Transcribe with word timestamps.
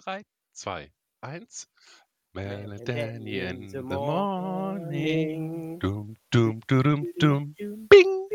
3, 0.00 0.22
2, 0.52 0.90
1. 1.20 1.68
Melanie 2.32 2.84
Melanie 2.86 3.38
in 3.40 3.68
the 3.68 3.82
morning. 3.82 5.78
Dum, 5.78 6.16
dum, 6.30 6.60
dum, 6.66 7.06
dum, 7.18 7.54
Bing. 7.54 8.26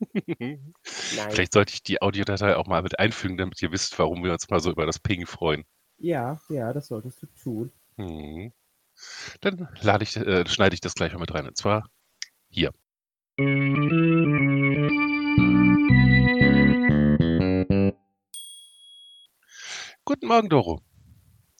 Vielleicht 0.82 1.52
sollte 1.52 1.74
ich 1.74 1.82
die 1.82 2.00
Audiodatei 2.00 2.56
auch 2.56 2.66
mal 2.66 2.82
mit 2.82 2.98
einfügen, 2.98 3.36
damit 3.36 3.60
ihr 3.60 3.70
wisst, 3.70 3.98
warum 3.98 4.24
wir 4.24 4.32
uns 4.32 4.48
mal 4.48 4.60
so 4.60 4.70
über 4.70 4.86
das 4.86 4.98
Ping 4.98 5.26
freuen. 5.26 5.64
Ja, 5.98 6.40
ja, 6.48 6.72
das 6.72 6.86
solltest 6.86 7.22
du 7.22 7.26
tun. 7.42 7.72
Hm. 7.96 8.52
Dann 9.40 9.68
lade 9.82 10.04
ich, 10.04 10.16
äh, 10.16 10.48
schneide 10.48 10.74
ich 10.74 10.80
das 10.80 10.94
gleich 10.94 11.12
mal 11.12 11.18
mit 11.18 11.34
rein. 11.34 11.46
Und 11.46 11.56
zwar 11.56 11.90
hier. 12.48 12.72
Guten 20.08 20.26
Morgen, 20.26 20.48
Doro. 20.48 20.80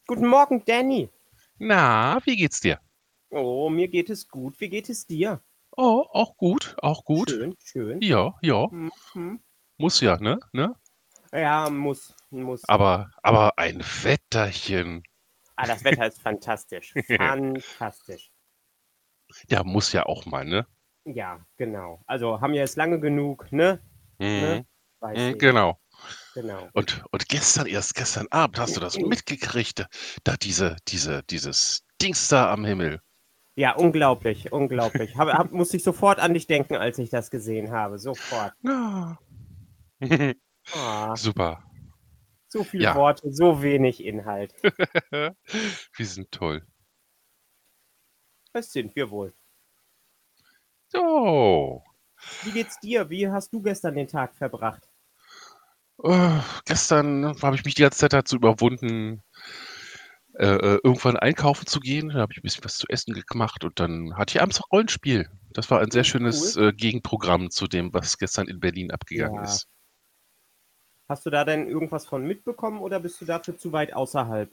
Guten 0.06 0.26
Morgen, 0.26 0.64
Danny. 0.64 1.10
Na, 1.58 2.18
wie 2.24 2.34
geht's 2.34 2.60
dir? 2.60 2.80
Oh, 3.28 3.68
mir 3.68 3.88
geht 3.88 4.08
es 4.08 4.26
gut. 4.26 4.58
Wie 4.58 4.70
geht 4.70 4.88
es 4.88 5.06
dir? 5.06 5.42
Oh, 5.76 6.06
auch 6.10 6.34
gut, 6.38 6.74
auch 6.80 7.04
gut. 7.04 7.28
Schön, 7.28 7.54
schön. 7.62 8.00
Ja, 8.00 8.32
ja, 8.40 8.68
Mhm. 8.70 9.40
muss 9.76 10.00
ja, 10.00 10.16
ne? 10.16 10.40
ne? 10.54 10.74
Ja, 11.30 11.68
muss, 11.68 12.16
muss. 12.30 12.66
Aber, 12.66 13.10
aber 13.22 13.58
ein 13.58 13.84
Wetterchen. 14.02 15.02
Ah, 15.56 15.66
das 15.66 15.84
Wetter 15.84 16.06
ist 16.06 16.22
fantastisch. 16.22 16.94
Fantastisch. 17.18 18.30
Ja, 19.50 19.62
muss 19.62 19.92
ja 19.92 20.06
auch 20.06 20.24
mal, 20.24 20.46
ne? 20.46 20.66
Ja, 21.04 21.44
genau. 21.58 22.00
Also 22.06 22.40
haben 22.40 22.54
wir 22.54 22.60
jetzt 22.60 22.76
lange 22.76 22.98
genug, 22.98 23.52
ne? 23.52 23.78
Mhm. 24.18 24.26
ne? 24.26 24.66
Mhm, 25.02 25.36
genau. 25.36 25.78
Genau. 26.40 26.68
Und, 26.72 27.02
und 27.10 27.28
gestern, 27.28 27.66
erst 27.66 27.96
gestern 27.96 28.28
Abend, 28.30 28.60
hast 28.60 28.76
du 28.76 28.80
das 28.80 28.96
mitgekriegt? 28.96 29.84
Da 30.22 30.36
diese, 30.36 30.76
diese, 30.86 31.24
dieses 31.24 31.84
Dings 32.00 32.28
da 32.28 32.52
am 32.52 32.64
Himmel. 32.64 33.00
Ja, 33.56 33.74
unglaublich, 33.74 34.52
unglaublich. 34.52 35.16
Hab, 35.16 35.26
hab, 35.30 35.50
musste 35.50 35.78
ich 35.78 35.82
sofort 35.82 36.20
an 36.20 36.34
dich 36.34 36.46
denken, 36.46 36.76
als 36.76 36.96
ich 36.98 37.10
das 37.10 37.32
gesehen 37.32 37.72
habe. 37.72 37.98
Sofort. 37.98 38.52
Ja. 38.62 39.18
Ah, 40.72 41.16
Super. 41.16 41.64
so 42.46 42.62
viele 42.62 42.84
Ja. 42.84 42.94
Worte, 42.94 43.32
so 43.32 43.60
wenig 43.60 44.04
Inhalt. 44.04 44.54
Wir 44.62 46.06
sind 46.06 46.30
toll. 46.30 46.64
Das 48.52 48.70
sind 48.70 48.94
wir 48.94 49.10
wohl. 49.10 49.34
So. 50.86 51.82
Wie 52.44 52.52
geht's 52.52 52.78
dir? 52.78 53.10
Wie 53.10 53.28
hast 53.28 53.52
du 53.52 53.60
gestern 53.60 53.96
den 53.96 54.06
Tag 54.06 54.36
verbracht? 54.36 54.87
Äh, 56.02 56.40
gestern 56.64 57.40
habe 57.42 57.56
ich 57.56 57.64
mich 57.64 57.74
die 57.74 57.82
ganze 57.82 57.98
Zeit 57.98 58.12
dazu 58.12 58.36
überwunden, 58.36 59.22
äh, 60.34 60.46
äh, 60.46 60.80
irgendwann 60.84 61.16
einkaufen 61.16 61.66
zu 61.66 61.80
gehen. 61.80 62.10
Da 62.10 62.20
habe 62.20 62.32
ich 62.32 62.38
ein 62.38 62.42
bisschen 62.42 62.64
was 62.64 62.78
zu 62.78 62.86
essen 62.88 63.14
gemacht 63.26 63.64
und 63.64 63.80
dann 63.80 64.16
hatte 64.16 64.36
ich 64.36 64.42
abends 64.42 64.60
auch 64.60 64.70
Rollenspiel. 64.72 65.28
Das 65.52 65.70
war 65.70 65.80
ein 65.80 65.90
sehr 65.90 66.04
schönes 66.04 66.56
äh, 66.56 66.72
Gegenprogramm 66.72 67.50
zu 67.50 67.66
dem, 67.66 67.92
was 67.92 68.18
gestern 68.18 68.46
in 68.46 68.60
Berlin 68.60 68.90
abgegangen 68.90 69.42
Ja. 69.42 69.42
ist. 69.42 69.66
Hast 71.08 71.24
du 71.26 71.30
da 71.30 71.44
denn 71.44 71.66
irgendwas 71.66 72.06
von 72.06 72.26
mitbekommen 72.26 72.80
oder 72.80 73.00
bist 73.00 73.20
du 73.20 73.24
dafür 73.24 73.56
zu 73.56 73.72
weit 73.72 73.94
außerhalb? 73.94 74.50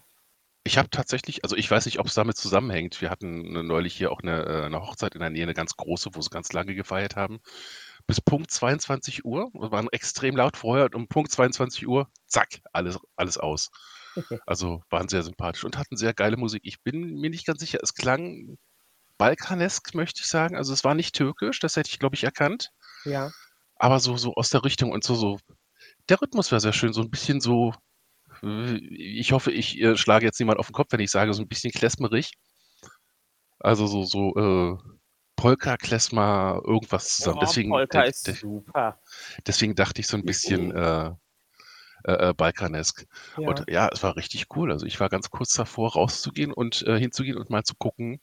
Ich 0.64 0.80
habe 0.80 0.90
tatsächlich, 0.90 1.44
also 1.44 1.56
ich 1.56 1.70
weiß 1.70 1.86
nicht, 1.86 2.00
ob 2.00 2.08
es 2.08 2.16
damit 2.16 2.38
zusammenhängt. 2.38 3.00
Wir 3.02 3.12
hatten 3.12 3.56
äh, 3.56 3.62
neulich 3.62 3.94
hier 3.94 4.12
auch 4.12 4.22
eine, 4.22 4.44
äh, 4.46 4.66
eine 4.66 4.82
Hochzeit 4.82 5.14
in 5.14 5.20
der 5.22 5.30
Nähe, 5.30 5.44
eine 5.44 5.54
ganz 5.54 5.76
große, 5.76 6.10
wo 6.14 6.22
sie 6.22 6.30
ganz 6.32 6.54
lange 6.54 6.74
gefeiert 6.74 7.16
haben. 7.16 7.40
Bis 8.08 8.22
Punkt 8.22 8.52
22 8.52 9.26
Uhr, 9.26 9.50
wir 9.54 9.72
waren 9.72 9.88
extrem 9.92 10.36
laut 10.36 10.58
vorher 10.58 10.86
und 10.86 10.96
um 10.96 11.08
Punkt 11.08 11.32
22 11.32 11.88
Uhr, 11.88 12.10
zack, 12.28 12.62
alles, 12.74 13.00
alles 13.16 13.38
aus. 13.38 13.70
Also 14.48 14.82
waren 14.90 15.10
sehr 15.10 15.24
sympathisch 15.24 15.66
und 15.66 15.78
hatten 15.78 15.98
sehr 15.98 16.14
geile 16.14 16.38
Musik. 16.38 16.62
Ich 16.64 16.82
bin 16.84 17.16
mir 17.20 17.30
nicht 17.30 17.46
ganz 17.46 17.60
sicher, 17.60 17.80
es 17.84 17.94
klang 17.96 18.58
balkanesk, 19.18 19.94
möchte 19.94 20.22
ich 20.22 20.28
sagen. 20.28 20.56
Also 20.56 20.74
es 20.74 20.84
war 20.86 20.96
nicht 20.96 21.16
türkisch, 21.16 21.60
das 21.60 21.76
hätte 21.76 21.90
ich, 21.90 22.00
glaube 22.00 22.16
ich, 22.16 22.24
erkannt. 22.24 22.72
Ja. 23.06 23.32
Aber 23.78 24.00
so, 24.00 24.18
so 24.18 24.34
aus 24.36 24.50
der 24.50 24.64
Richtung 24.64 24.92
und 24.92 25.04
so, 25.04 25.16
so. 25.16 25.40
Der 26.10 26.22
Rhythmus 26.22 26.52
war 26.52 26.60
sehr 26.62 26.74
schön, 26.74 26.94
so 26.94 27.02
ein 27.02 27.10
bisschen 27.10 27.42
so. 27.42 27.74
äh, 28.44 28.78
Ich 28.78 29.32
hoffe, 29.34 29.52
ich 29.52 29.80
äh, 29.82 29.98
schlage 29.98 30.26
jetzt 30.26 30.40
niemand 30.40 30.60
auf 30.60 30.68
den 30.68 30.74
Kopf, 30.74 30.88
wenn 30.92 31.00
ich 31.02 31.12
sage, 31.12 31.34
so 31.34 31.42
ein 31.44 31.48
bisschen 31.50 31.72
klezmerig. 31.74 32.32
Also 33.60 33.88
so, 33.88 34.04
so 34.04 34.34
äh, 34.36 34.78
Polka, 35.36 35.78
Klezmer, 35.78 36.62
irgendwas 36.66 37.18
zusammen. 37.18 37.38
Oh, 37.38 37.46
deswegen, 37.46 37.70
Polka 37.72 38.02
de- 38.02 38.10
ist 38.10 38.28
de- 38.28 38.34
super. 38.36 39.00
deswegen 39.48 39.76
dachte 39.76 40.02
ich 40.02 40.08
so 40.08 40.18
ein 40.18 40.24
bisschen 40.24 40.72
äh, 40.72 41.12
äh, 42.06 42.30
äh, 42.30 42.34
balkanesk. 42.34 43.06
Ja. 43.38 43.48
Und 43.50 43.70
ja, 43.70 43.90
es 43.92 44.04
war 44.04 44.16
richtig 44.16 44.48
cool. 44.56 44.72
Also 44.72 44.86
ich 44.86 45.00
war 45.00 45.10
ganz 45.10 45.30
kurz 45.30 45.54
davor, 45.54 45.94
rauszugehen 45.94 46.54
und 46.54 46.84
äh, 46.84 47.00
hinzugehen 47.00 47.38
und 47.38 47.50
mal 47.50 47.64
zu 47.64 47.76
gucken 47.76 48.20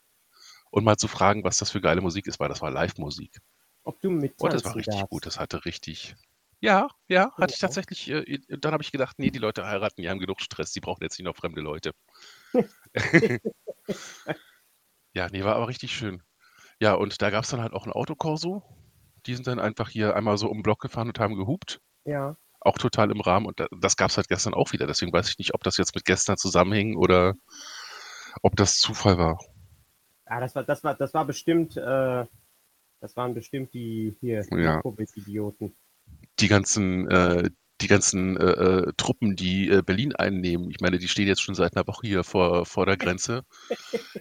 und 0.71 0.83
mal 0.83 0.97
zu 0.97 1.07
fragen, 1.07 1.43
was 1.43 1.57
das 1.57 1.71
für 1.71 1.81
geile 1.81 2.01
Musik 2.01 2.27
ist, 2.27 2.39
weil 2.39 2.49
das 2.49 2.61
war 2.61 2.71
Live-Musik. 2.71 3.37
Ob 3.83 3.99
du 4.01 4.09
Und 4.09 4.21
mittanzen 4.21 4.57
das 4.57 4.63
war 4.65 4.75
richtig 4.75 4.95
darfst. 4.95 5.09
gut. 5.11 5.25
Das 5.25 5.39
hatte 5.39 5.65
richtig. 5.65 6.15
Ja, 6.61 6.87
ja, 7.09 7.31
hatte 7.37 7.53
ich 7.53 7.59
Ja. 7.61 7.67
tatsächlich. 7.67 8.09
Äh, 8.09 8.39
dann 8.47 8.71
habe 8.71 8.83
ich 8.83 8.91
gedacht, 8.91 9.19
nee, 9.19 9.29
die 9.31 9.39
Leute 9.39 9.65
heiraten, 9.65 10.01
die 10.01 10.09
haben 10.09 10.19
genug 10.19 10.41
Stress, 10.41 10.71
die 10.71 10.79
brauchen 10.79 11.03
jetzt 11.03 11.19
nicht 11.19 11.25
noch 11.25 11.35
fremde 11.35 11.61
Leute. 11.61 11.91
ja, 15.13 15.27
nee, 15.31 15.43
war 15.43 15.55
aber 15.55 15.67
richtig 15.67 15.95
schön. 15.95 16.23
Ja, 16.83 16.95
und 16.95 17.21
da 17.21 17.29
gab 17.29 17.45
es 17.45 17.49
dann 17.49 17.61
halt 17.61 17.71
auch 17.71 17.85
ein 17.85 17.93
Autokorso. 17.93 18.61
Die 19.25 19.35
sind 19.35 19.47
dann 19.47 19.61
einfach 19.61 19.87
hier 19.87 20.17
einmal 20.17 20.37
so 20.37 20.49
um 20.49 20.57
den 20.57 20.63
Block 20.63 20.81
gefahren 20.81 21.07
und 21.07 21.17
haben 21.17 21.35
gehupt. 21.35 21.79
Ja. 22.03 22.35
Auch 22.59 22.77
total 22.77 23.09
im 23.09 23.21
Rahmen. 23.21 23.45
Und 23.45 23.57
da, 23.61 23.67
das 23.79 23.95
gab 23.95 24.09
es 24.09 24.17
halt 24.17 24.27
gestern 24.27 24.53
auch 24.53 24.73
wieder. 24.73 24.85
Deswegen 24.85 25.13
weiß 25.13 25.29
ich 25.29 25.37
nicht, 25.37 25.53
ob 25.53 25.63
das 25.63 25.77
jetzt 25.77 25.95
mit 25.95 26.03
gestern 26.03 26.35
zusammenhing 26.35 26.97
oder 26.97 27.35
ob 28.41 28.57
das 28.57 28.79
Zufall 28.79 29.17
war. 29.17 29.39
Ah, 30.25 30.41
das 30.41 30.55
war, 30.55 30.65
das 30.65 30.83
war, 30.83 30.93
das 30.95 31.13
war 31.13 31.23
bestimmt, 31.25 31.77
äh, 31.77 32.25
das 32.99 33.15
waren 33.15 33.33
bestimmt 33.33 33.73
die 33.73 34.17
hier 34.19 34.43
Ja. 34.51 34.81
Covid-Idioten. 34.81 35.73
die 36.41 36.49
ganzen, 36.49 37.09
äh, 37.09 37.49
die 37.79 37.87
ganzen 37.87 38.35
äh, 38.35 38.43
äh, 38.43 38.93
Truppen, 38.97 39.37
die 39.37 39.69
äh, 39.69 39.81
Berlin 39.83 40.13
einnehmen, 40.17 40.69
ich 40.69 40.81
meine, 40.81 40.97
die 40.99 41.07
stehen 41.07 41.27
jetzt 41.27 41.41
schon 41.41 41.55
seit 41.55 41.77
einer 41.77 41.87
Woche 41.87 42.07
hier 42.07 42.25
vor, 42.25 42.65
vor 42.65 42.85
der 42.85 42.97
Grenze. 42.97 43.43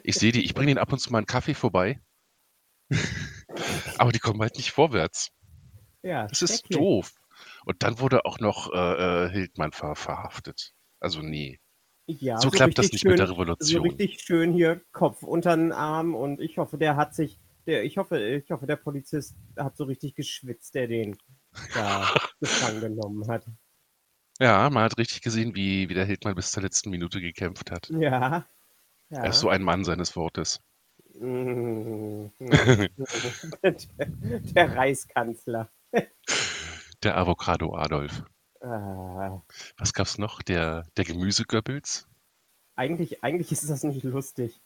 Ich 0.05 0.15
sehe 0.15 0.31
die, 0.31 0.45
ich 0.45 0.55
bringe 0.55 0.69
denen 0.69 0.79
ab 0.79 0.93
und 0.93 1.01
zu 1.01 1.11
mal 1.11 1.19
einen 1.19 1.27
Kaffee 1.27 1.55
vorbei. 1.55 2.01
Aber 3.99 4.13
die 4.13 4.19
kommen 4.19 4.41
halt 4.41 4.57
nicht 4.57 4.73
vorwärts. 4.73 5.29
Ja, 6.03 6.27
Das 6.27 6.43
ist 6.43 6.61
schrecklich. 6.61 6.79
doof. 6.79 7.13
Und 7.65 7.83
dann 7.83 7.99
wurde 8.01 8.25
auch 8.25 8.39
noch 8.41 8.73
äh, 8.73 9.27
äh, 9.27 9.31
Hildmann 9.31 9.73
ver 9.73 9.95
verhaftet. 9.95 10.73
Also 11.01 11.21
nee. 11.23 11.59
Ja, 12.07 12.39
so 12.39 12.51
klappt 12.51 12.79
das 12.79 12.91
nicht 12.93 13.05
mit 13.05 13.19
der 13.19 13.27
schön- 13.27 13.35
So 13.37 13.41
Revolution. 13.41 13.83
richtig 13.83 14.21
schön 14.21 14.53
hier 14.53 14.81
Kopf 14.93 15.23
unter 15.23 15.57
den 15.57 15.73
Arm 15.73 16.15
und 16.15 16.41
ich 16.41 16.59
hoffe, 16.59 16.77
der 16.79 16.97
hat 16.97 17.15
sich, 17.15 17.39
der, 17.67 17.85
ich 17.85 17.97
hoffe, 17.97 18.19
ich 18.21 18.51
hoffe, 18.51 18.67
der 18.67 18.77
Polizist 18.77 19.37
hat 19.57 19.77
so 19.77 19.85
richtig 19.85 20.15
geschwitzt, 20.17 20.75
der 20.75 20.89
den 20.89 21.17
da 21.75 22.13
gefangen 22.41 22.81
genommen 22.81 23.29
hat. 23.29 23.47
Ja, 24.41 24.69
man 24.71 24.83
hat 24.85 24.99
richtig 24.99 25.21
gesehen, 25.23 25.55
wie, 25.55 25.89
wie 25.89 25.95
der 25.95 26.05
Hildmann 26.05 26.35
bis 26.35 26.51
zur 26.51 26.63
letzten 26.65 26.91
Minute 26.91 27.21
gekämpft 27.21 27.71
hat. 27.71 27.89
Ja. 27.91 28.45
ja. 29.11 29.19
Er 29.23 29.31
ist 29.31 29.39
so 29.41 29.49
ein 29.49 29.63
Mann 29.63 29.85
seines 29.85 30.17
Wortes. 30.17 30.59
Mm, 31.23 32.31
der, 32.51 32.81
der 34.55 34.77
Reichskanzler. 34.77 35.71
Der 37.03 37.19
Avocado 37.19 37.75
Adolf. 37.77 38.25
Ah, 38.61 39.43
Was 39.77 39.93
gab's 39.93 40.19
noch? 40.19 40.43
Der, 40.43 40.87
der 40.97 41.05
Gemüsegöbbels? 41.05 42.09
eigentlich, 42.77 43.23
eigentlich 43.25 43.51
ist 43.53 43.69
das 43.71 43.83
nicht 43.85 44.03
lustig. 44.05 44.61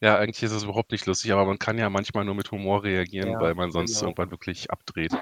Ja, 0.00 0.18
eigentlich 0.18 0.42
ist 0.42 0.52
es 0.52 0.64
überhaupt 0.64 0.90
nicht 0.92 1.06
lustig, 1.06 1.32
aber 1.32 1.44
man 1.44 1.58
kann 1.58 1.78
ja 1.78 1.88
manchmal 1.90 2.24
nur 2.24 2.34
mit 2.34 2.50
Humor 2.50 2.82
reagieren, 2.84 3.32
Ja, 3.32 3.40
weil 3.40 3.54
man 3.54 3.70
sonst 3.72 4.00
genau. 4.00 4.06
irgendwann 4.08 4.30
wirklich 4.30 4.70
abdreht. 4.70 5.12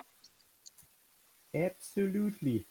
Absolutely. 1.53 2.67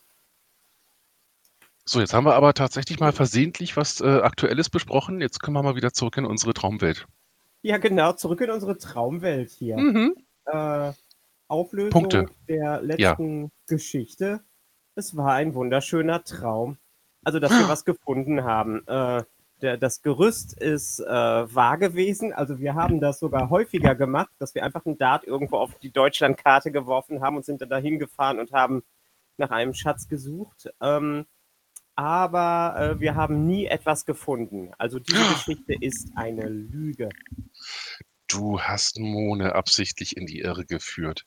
So, 1.84 2.00
jetzt 2.00 2.14
haben 2.14 2.26
wir 2.26 2.36
aber 2.36 2.54
tatsächlich 2.54 3.00
mal 3.00 3.12
versehentlich 3.12 3.76
was 3.76 4.00
äh, 4.02 4.20
Aktuelles 4.22 4.70
besprochen. 4.70 5.20
Jetzt 5.22 5.40
können 5.42 5.56
wir 5.56 5.64
mal 5.64 5.76
wieder 5.76 5.94
zurück 5.94 6.18
in 6.18 6.26
unsere 6.26 6.54
Traumwelt. 6.54 7.08
Ja, 7.66 7.80
genau, 7.80 8.14
zurück 8.14 8.42
in 8.42 8.52
unsere 8.52 8.78
Traumwelt 8.78 9.50
hier. 9.50 9.76
Mhm. 9.76 10.16
Äh, 10.46 10.92
Auflösung 11.48 11.90
Punkte. 11.90 12.28
der 12.48 12.80
letzten 12.84 13.50
Geschichte. 13.66 14.42
Es 14.94 15.18
war 15.18 15.34
ein 15.34 15.56
wunderschöner 15.56 16.24
Traum. 16.24 16.78
Also, 17.24 17.40
dass 17.40 17.50
wir 17.50 17.68
was 17.68 17.84
gefunden 17.84 18.44
haben. 18.44 18.86
Äh, 18.86 19.24
der, 19.64 19.78
das 19.78 20.04
Gerüst 20.04 20.54
ist 20.54 21.00
äh, 21.00 21.08
wahr 21.08 21.80
gewesen. 21.80 22.34
Also, 22.34 22.60
wir 22.60 22.76
haben 22.76 23.00
das 23.00 23.18
sogar 23.18 23.50
häufiger 23.50 23.96
gemacht, 23.96 24.30
dass 24.38 24.54
wir 24.54 24.64
einfach 24.64 24.86
einen 24.86 25.00
Dart 25.00 25.24
irgendwo 25.24 25.58
auf 25.58 25.74
die 25.80 25.90
Deutschlandkarte 25.90 26.72
geworfen 26.72 27.22
haben 27.22 27.36
und 27.36 27.46
sind 27.46 27.62
dann 27.62 27.70
dahin 27.70 27.98
gefahren 27.98 28.38
und 28.38 28.52
haben 28.52 28.84
nach 29.38 29.50
einem 29.50 29.74
Schatz 29.74 30.08
gesucht. 30.08 30.72
Ähm, 30.82 31.26
aber 31.96 32.76
äh, 32.78 33.00
wir 33.00 33.16
haben 33.16 33.48
nie 33.48 33.66
etwas 33.66 34.06
gefunden. 34.06 34.72
Also, 34.78 35.00
diese 35.00 35.24
Geschichte 35.34 35.74
ist 35.80 36.10
eine 36.16 36.48
Lüge. 36.48 37.10
Du 38.28 38.60
hast 38.60 39.00
Mone 39.00 39.56
absichtlich 39.56 40.18
in 40.18 40.26
die 40.26 40.40
Irre 40.40 40.66
geführt. 40.66 41.26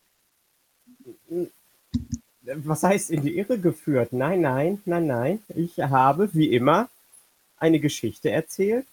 Was 2.43 2.83
heißt 2.83 3.11
in 3.11 3.23
die 3.23 3.37
Irre 3.39 3.59
geführt? 3.59 4.13
Nein, 4.13 4.41
nein, 4.41 4.81
nein, 4.85 5.07
nein. 5.07 5.43
Ich 5.55 5.79
habe, 5.79 6.31
wie 6.35 6.55
immer, 6.55 6.89
eine 7.57 7.81
Geschichte 7.81 8.31
erzählt 8.31 8.87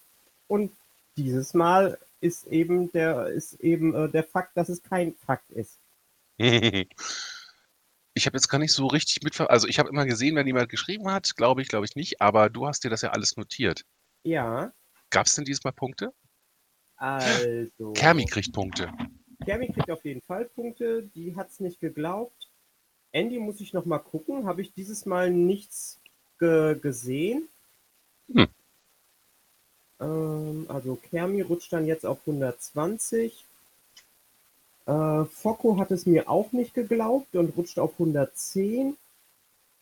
und 0.48 0.72
dieses 1.16 1.54
Mal 1.54 1.98
ist 2.20 2.46
eben 2.46 2.90
der, 2.92 3.26
ist 3.28 3.54
eben, 3.60 3.94
äh, 3.94 4.08
der 4.08 4.24
Fakt, 4.24 4.56
dass 4.56 4.68
es 4.68 4.82
kein 4.82 5.14
Fakt 5.26 5.50
ist. 5.50 5.78
Ich 8.16 8.24
habe 8.24 8.38
jetzt 8.38 8.48
gar 8.48 8.58
nicht 8.58 8.72
so 8.72 8.86
richtig 8.86 9.22
mit 9.22 9.38
also, 9.38 9.68
ich 9.68 9.78
habe 9.78 9.90
immer 9.90 10.06
gesehen, 10.06 10.36
wenn 10.36 10.46
jemand 10.46 10.70
geschrieben 10.70 11.10
hat, 11.10 11.36
glaube 11.36 11.60
ich, 11.60 11.68
glaube 11.68 11.84
ich 11.84 11.96
nicht, 11.96 12.22
aber 12.22 12.48
du 12.48 12.66
hast 12.66 12.82
dir 12.82 12.88
das 12.88 13.02
ja 13.02 13.10
alles 13.10 13.36
notiert. 13.36 13.84
Ja. 14.22 14.72
Gab's 15.10 15.34
denn 15.34 15.44
diesmal 15.44 15.74
Punkte? 15.74 16.14
Also 16.96 17.92
Kermi 17.92 18.24
kriegt 18.24 18.54
Punkte. 18.54 18.90
Kermi 19.44 19.70
kriegt 19.70 19.90
auf 19.90 20.02
jeden 20.06 20.22
Fall 20.22 20.46
Punkte, 20.46 21.02
die 21.14 21.36
hat's 21.36 21.60
nicht 21.60 21.78
geglaubt. 21.78 22.48
Andy 23.12 23.38
muss 23.38 23.60
ich 23.60 23.74
noch 23.74 23.84
mal 23.84 23.98
gucken, 23.98 24.46
habe 24.46 24.62
ich 24.62 24.72
dieses 24.72 25.04
Mal 25.04 25.30
nichts 25.30 26.00
ge 26.38 26.78
gesehen. 26.80 27.48
Hm. 28.32 28.48
Ähm, 30.00 30.64
also 30.68 30.96
Kermi 30.96 31.42
rutscht 31.42 31.70
dann 31.70 31.84
jetzt 31.86 32.06
auf 32.06 32.20
120. 32.20 33.45
Äh, 34.86 35.24
Focko 35.24 35.78
hat 35.78 35.90
es 35.90 36.06
mir 36.06 36.30
auch 36.30 36.52
nicht 36.52 36.74
geglaubt 36.74 37.34
und 37.34 37.56
rutscht 37.56 37.78
auf 37.78 37.92
110. 37.92 38.96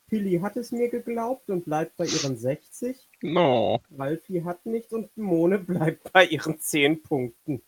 Pilli 0.09 0.39
hat 0.41 0.57
es 0.57 0.73
mir 0.73 0.89
geglaubt 0.89 1.51
und 1.51 1.65
bleibt 1.65 1.97
bei 1.97 2.07
ihren 2.07 2.37
60. 2.37 2.97
No. 3.23 3.81
Ralfi 3.97 4.43
hat 4.43 4.65
nichts 4.67 4.93
und 4.93 5.17
Mone 5.17 5.59
bleibt 5.59 6.13
bei 6.13 6.27
ihren 6.27 6.59
10 6.59 7.03
Punkten. 7.03 7.63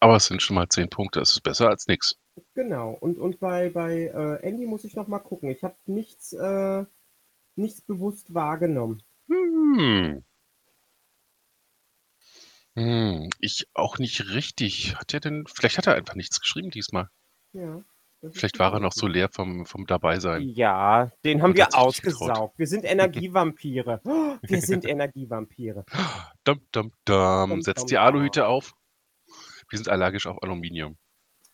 Aber 0.00 0.16
es 0.16 0.26
sind 0.26 0.42
schon 0.42 0.56
mal 0.56 0.68
10 0.68 0.90
Punkte, 0.90 1.20
das 1.20 1.32
ist 1.32 1.42
besser 1.42 1.68
als 1.68 1.86
nichts. 1.86 2.18
Genau. 2.54 2.96
Und, 3.00 3.18
und 3.18 3.40
bei, 3.40 3.70
bei 3.70 4.12
äh, 4.14 4.46
Andy 4.46 4.66
muss 4.66 4.84
ich 4.84 4.96
noch 4.96 5.08
mal 5.08 5.20
gucken. 5.20 5.50
Ich 5.50 5.62
habe 5.62 5.76
nichts, 5.86 6.32
äh, 6.32 6.84
nichts 7.56 7.80
bewusst 7.80 8.34
wahrgenommen. 8.34 9.02
Hm. 9.28 10.22
Hm, 12.76 13.30
ich 13.40 13.68
auch 13.74 13.98
nicht 13.98 14.30
richtig. 14.30 14.96
Hat 14.96 15.14
er 15.14 15.20
denn 15.20 15.44
vielleicht 15.46 15.78
hat 15.78 15.86
er 15.86 15.94
einfach 15.94 16.14
nichts 16.16 16.40
geschrieben 16.40 16.70
diesmal. 16.70 17.08
Ja. 17.52 17.82
das 18.20 18.32
ist 18.32 18.38
Vielleicht 18.40 18.58
war 18.58 18.72
er 18.72 18.80
noch 18.80 18.92
so 18.92 19.06
leer 19.06 19.28
vom 19.30 19.64
vom 19.66 19.86
Dabeisein 19.86 20.52
Ja, 20.54 21.12
den 21.24 21.42
haben 21.42 21.52
und 21.52 21.56
wir 21.56 21.66
hat 21.66 21.72
sich 21.72 21.86
nicht 21.86 22.02
getraut. 22.02 22.30
ausgesaugt. 22.30 22.58
Wir 22.58 22.66
sind 22.66 22.84
Energievampire. 22.84 24.00
Oh, 24.04 24.36
Wir 24.42 24.60
sind 24.62 24.84
Energievampire. 24.84 25.84
Dum, 26.44 26.60
dum, 26.72 26.92
dum. 27.04 27.60
Dum, 27.60 27.62
Setzt 27.62 27.82
dum, 27.82 27.86
die 27.88 27.94
dum. 27.94 28.02
Aluhüte 28.02 28.46
auf. 28.48 28.72
Wir 29.70 29.78
sind 29.78 29.88
allergisch 29.88 30.26
auf 30.26 30.42
Aluminium. 30.42 30.96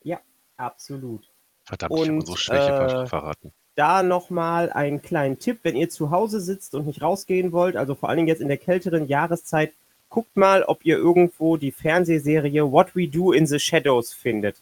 Ja, 0.02 0.20
absolut. 0.56 1.30
Verdammt, 1.64 1.98
ich 1.98 2.08
habe 2.08 2.12
Und 2.12 2.18
unsere 2.20 2.38
Schwäche 2.38 2.72
ver 2.74 2.94
äh, 3.02 3.06
verraten. 3.06 3.52
da 3.74 4.02
nochmal 4.02 4.70
einen 4.72 5.02
kleinen 5.02 5.38
Tipp, 5.38 5.60
wenn 5.62 5.76
ihr 5.76 5.90
zu 5.90 6.10
Hause 6.10 6.40
sitzt 6.40 6.74
und 6.74 6.86
nicht 6.86 7.02
rausgehen 7.02 7.52
wollt, 7.52 7.76
also 7.76 7.94
vor 7.94 8.08
allen 8.08 8.16
Dingen 8.18 8.28
jetzt 8.28 8.40
in 8.42 8.48
der 8.48 8.58
kälteren 8.58 9.06
Jahreszeit, 9.08 9.74
guckt 10.10 10.36
mal, 10.36 10.64
ob 10.64 10.84
ihr 10.84 10.98
irgendwo 10.98 11.56
die 11.56 11.72
Fernsehserie 11.72 12.70
What 12.70 12.94
We 12.94 13.08
Do 13.08 13.32
in 13.32 13.46
the 13.46 13.58
Shadows 13.58 14.12
findet. 14.12 14.56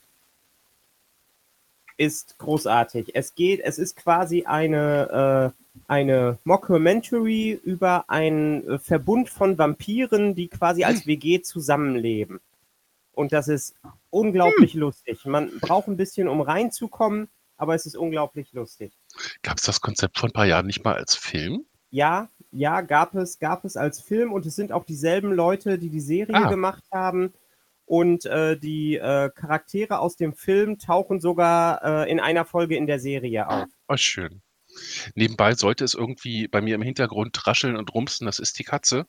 Ist 1.96 2.38
großartig. 2.38 3.16
Es 3.16 3.34
geht, 3.34 3.60
es 3.60 3.78
ist 3.78 3.96
quasi 3.96 4.44
eine, 4.44 5.52
äh, 5.52 5.82
eine 5.88 6.38
Mockumentary 6.44 7.60
über 7.64 8.08
einen 8.08 8.68
äh, 8.68 8.78
Verbund 8.78 9.30
von 9.30 9.58
Vampiren, 9.58 10.36
die 10.36 10.46
quasi 10.46 10.84
als 10.84 11.06
WG 11.08 11.40
zusammenleben. 11.42 12.38
Und 13.12 13.32
das 13.32 13.48
ist 13.48 13.74
unglaublich 14.10 14.74
lustig. 14.74 15.24
Man 15.24 15.58
braucht 15.58 15.88
ein 15.88 15.96
bisschen, 15.96 16.28
um 16.28 16.40
reinzukommen, 16.40 17.26
aber 17.56 17.74
es 17.74 17.84
ist 17.84 17.96
unglaublich 17.96 18.52
lustig. 18.52 18.92
Gab 19.42 19.58
es 19.58 19.64
das 19.64 19.80
Konzept 19.80 20.20
vor 20.20 20.28
ein 20.28 20.32
paar 20.32 20.46
Jahren 20.46 20.66
nicht 20.66 20.84
mal 20.84 20.94
als 20.94 21.16
Film? 21.16 21.64
Ja, 21.90 22.28
ja, 22.50 22.80
gab 22.80 23.14
es, 23.14 23.38
gab 23.38 23.64
es 23.64 23.76
als 23.76 24.00
Film 24.00 24.32
und 24.32 24.46
es 24.46 24.56
sind 24.56 24.72
auch 24.72 24.84
dieselben 24.84 25.32
Leute, 25.32 25.78
die 25.78 25.90
die 25.90 26.00
Serie 26.00 26.34
Ah. 26.36 26.48
gemacht 26.48 26.84
haben. 26.92 27.32
Und 27.84 28.26
äh, 28.26 28.58
die 28.58 28.96
äh, 28.96 29.30
Charaktere 29.34 29.98
aus 30.00 30.16
dem 30.16 30.34
Film 30.34 30.78
tauchen 30.78 31.20
sogar 31.20 31.82
äh, 32.04 32.10
in 32.10 32.20
einer 32.20 32.44
Folge 32.44 32.76
in 32.76 32.86
der 32.86 33.00
Serie 33.00 33.48
auf. 33.48 33.66
Oh, 33.88 33.96
schön. 33.96 34.42
Nebenbei 35.14 35.54
sollte 35.54 35.84
es 35.84 35.94
irgendwie 35.94 36.48
bei 36.48 36.60
mir 36.60 36.74
im 36.74 36.82
Hintergrund 36.82 37.46
rascheln 37.46 37.76
und 37.78 37.94
rumsen. 37.94 38.26
Das 38.26 38.38
ist 38.38 38.58
die 38.58 38.64
Katze. 38.64 39.06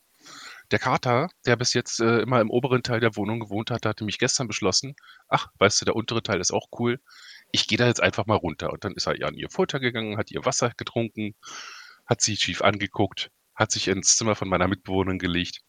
Der 0.72 0.80
Kater, 0.80 1.30
der 1.46 1.58
bis 1.58 1.74
jetzt 1.74 2.00
äh, 2.00 2.20
immer 2.20 2.40
im 2.40 2.50
oberen 2.50 2.82
Teil 2.84 3.02
der 3.02 3.16
Wohnung 3.18 3.40
gewohnt 3.42 3.70
hat, 3.72 3.86
hatte 3.86 4.06
mich 4.06 4.18
gestern 4.20 4.48
beschlossen, 4.48 4.96
ach, 5.28 5.48
weißt 5.58 5.82
du, 5.82 5.86
der 5.86 5.96
untere 5.98 6.24
Teil 6.24 6.40
ist 6.40 6.52
auch 6.54 6.68
cool. 6.80 7.02
Ich 7.52 7.68
gehe 7.68 7.78
da 7.78 7.88
jetzt 7.88 8.02
einfach 8.02 8.28
mal 8.28 8.36
runter. 8.36 8.72
Und 8.72 8.86
dann 8.86 8.94
ist 8.94 9.08
er 9.08 9.18
ja 9.20 9.28
an 9.28 9.34
ihr 9.34 9.50
Futter 9.50 9.80
gegangen, 9.82 10.18
hat 10.18 10.32
ihr 10.32 10.46
Wasser 10.46 10.72
getrunken, 10.78 11.36
hat 12.10 12.22
sie 12.22 12.36
schief 12.36 12.62
angeguckt, 12.62 13.30
hat 13.56 13.72
sich 13.72 13.88
ins 13.88 14.16
Zimmer 14.18 14.36
von 14.36 14.50
meiner 14.50 14.68
Mitbewohnerin 14.68 15.20
gelegt. 15.20 15.60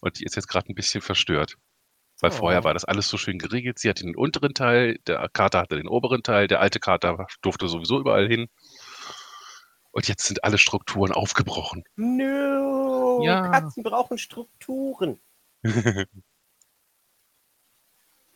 Und 0.00 0.18
die 0.20 0.24
ist 0.24 0.36
jetzt 0.36 0.46
gerade 0.48 0.70
ein 0.70 0.74
bisschen 0.76 1.00
verstört. 1.02 1.56
Weil 2.20 2.30
Oh. 2.30 2.34
vorher 2.34 2.64
war 2.64 2.72
das 2.74 2.84
alles 2.84 3.08
so 3.08 3.16
schön 3.16 3.38
geregelt. 3.38 3.78
Sie 3.78 3.88
hatte 3.88 4.04
den 4.04 4.16
unteren 4.16 4.54
Teil, 4.54 4.98
der 5.06 5.28
Kater 5.32 5.58
hatte 5.60 5.76
den 5.76 5.88
oberen 5.88 6.22
Teil, 6.22 6.46
der 6.46 6.60
alte 6.60 6.78
Kater 6.80 7.26
durfte 7.42 7.68
sowieso 7.68 7.98
überall 8.00 8.28
hin. 8.28 8.48
Und 9.90 10.06
jetzt 10.06 10.24
sind 10.26 10.44
alle 10.44 10.58
Strukturen 10.58 11.12
aufgebrochen. 11.12 11.82
No, 11.96 13.20
Ja. 13.24 13.48
Katzen 13.50 13.82
brauchen 13.82 14.18
Strukturen. 14.18 15.18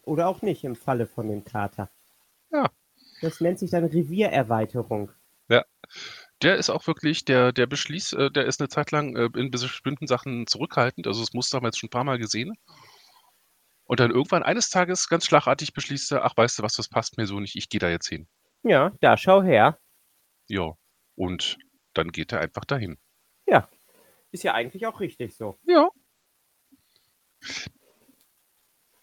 Oder 0.03 0.27
auch 0.29 0.43
nicht 0.43 0.65
im 0.65 0.75
Falle 0.75 1.07
von 1.07 1.29
dem 1.29 1.45
Kater. 1.45 1.91
Ja. 2.51 2.69
Das 3.21 3.41
nennt 3.41 3.59
sich 3.61 3.71
dann 3.71 3.85
Reviererweiterung. 3.85 5.13
Der 6.43 6.57
ist 6.57 6.71
auch 6.71 6.87
wirklich, 6.87 7.25
der, 7.25 7.53
der 7.53 7.67
beschließt, 7.67 8.15
äh, 8.15 8.31
der 8.31 8.47
ist 8.47 8.61
eine 8.61 8.69
Zeit 8.69 8.91
lang 8.91 9.17
äh, 9.17 9.29
in 9.39 9.51
bestimmten 9.51 10.07
Sachen 10.07 10.47
zurückhaltend. 10.47 11.07
Also 11.07 11.21
das 11.21 11.33
Muster 11.33 11.57
haben 11.57 11.65
wir 11.65 11.69
jetzt 11.69 11.79
schon 11.79 11.89
ein 11.89 11.91
paar 11.91 12.05
Mal 12.05 12.19
gesehen. 12.19 12.55
Und 13.85 14.01
dann 14.01 14.11
irgendwann 14.11 14.43
eines 14.43 14.71
Tages 14.71 15.09
ganz 15.09 15.27
schlagartig 15.27 15.73
beschließt 15.73 16.13
er, 16.13 16.25
ach, 16.25 16.37
weißt 16.37 16.59
du 16.59 16.63
was, 16.63 16.75
das 16.75 16.89
passt 16.89 17.17
mir 17.17 17.27
so 17.27 17.39
nicht, 17.41 17.57
ich 17.57 17.69
gehe 17.69 17.81
da 17.81 17.89
jetzt 17.89 18.09
hin. 18.09 18.27
Ja, 18.63 18.93
da 19.01 19.17
schau 19.17 19.43
her. 19.43 19.79
Ja. 20.49 20.73
Und 21.15 21.59
dann 21.93 22.11
geht 22.11 22.33
er 22.33 22.41
einfach 22.41 22.65
dahin. 22.65 22.99
Ist 24.33 24.45
ja 24.45 24.55
eigentlich 24.55 24.87
auch 24.87 24.99
richtig 24.99 25.37
so. 25.37 25.59
Ja. 25.65 25.91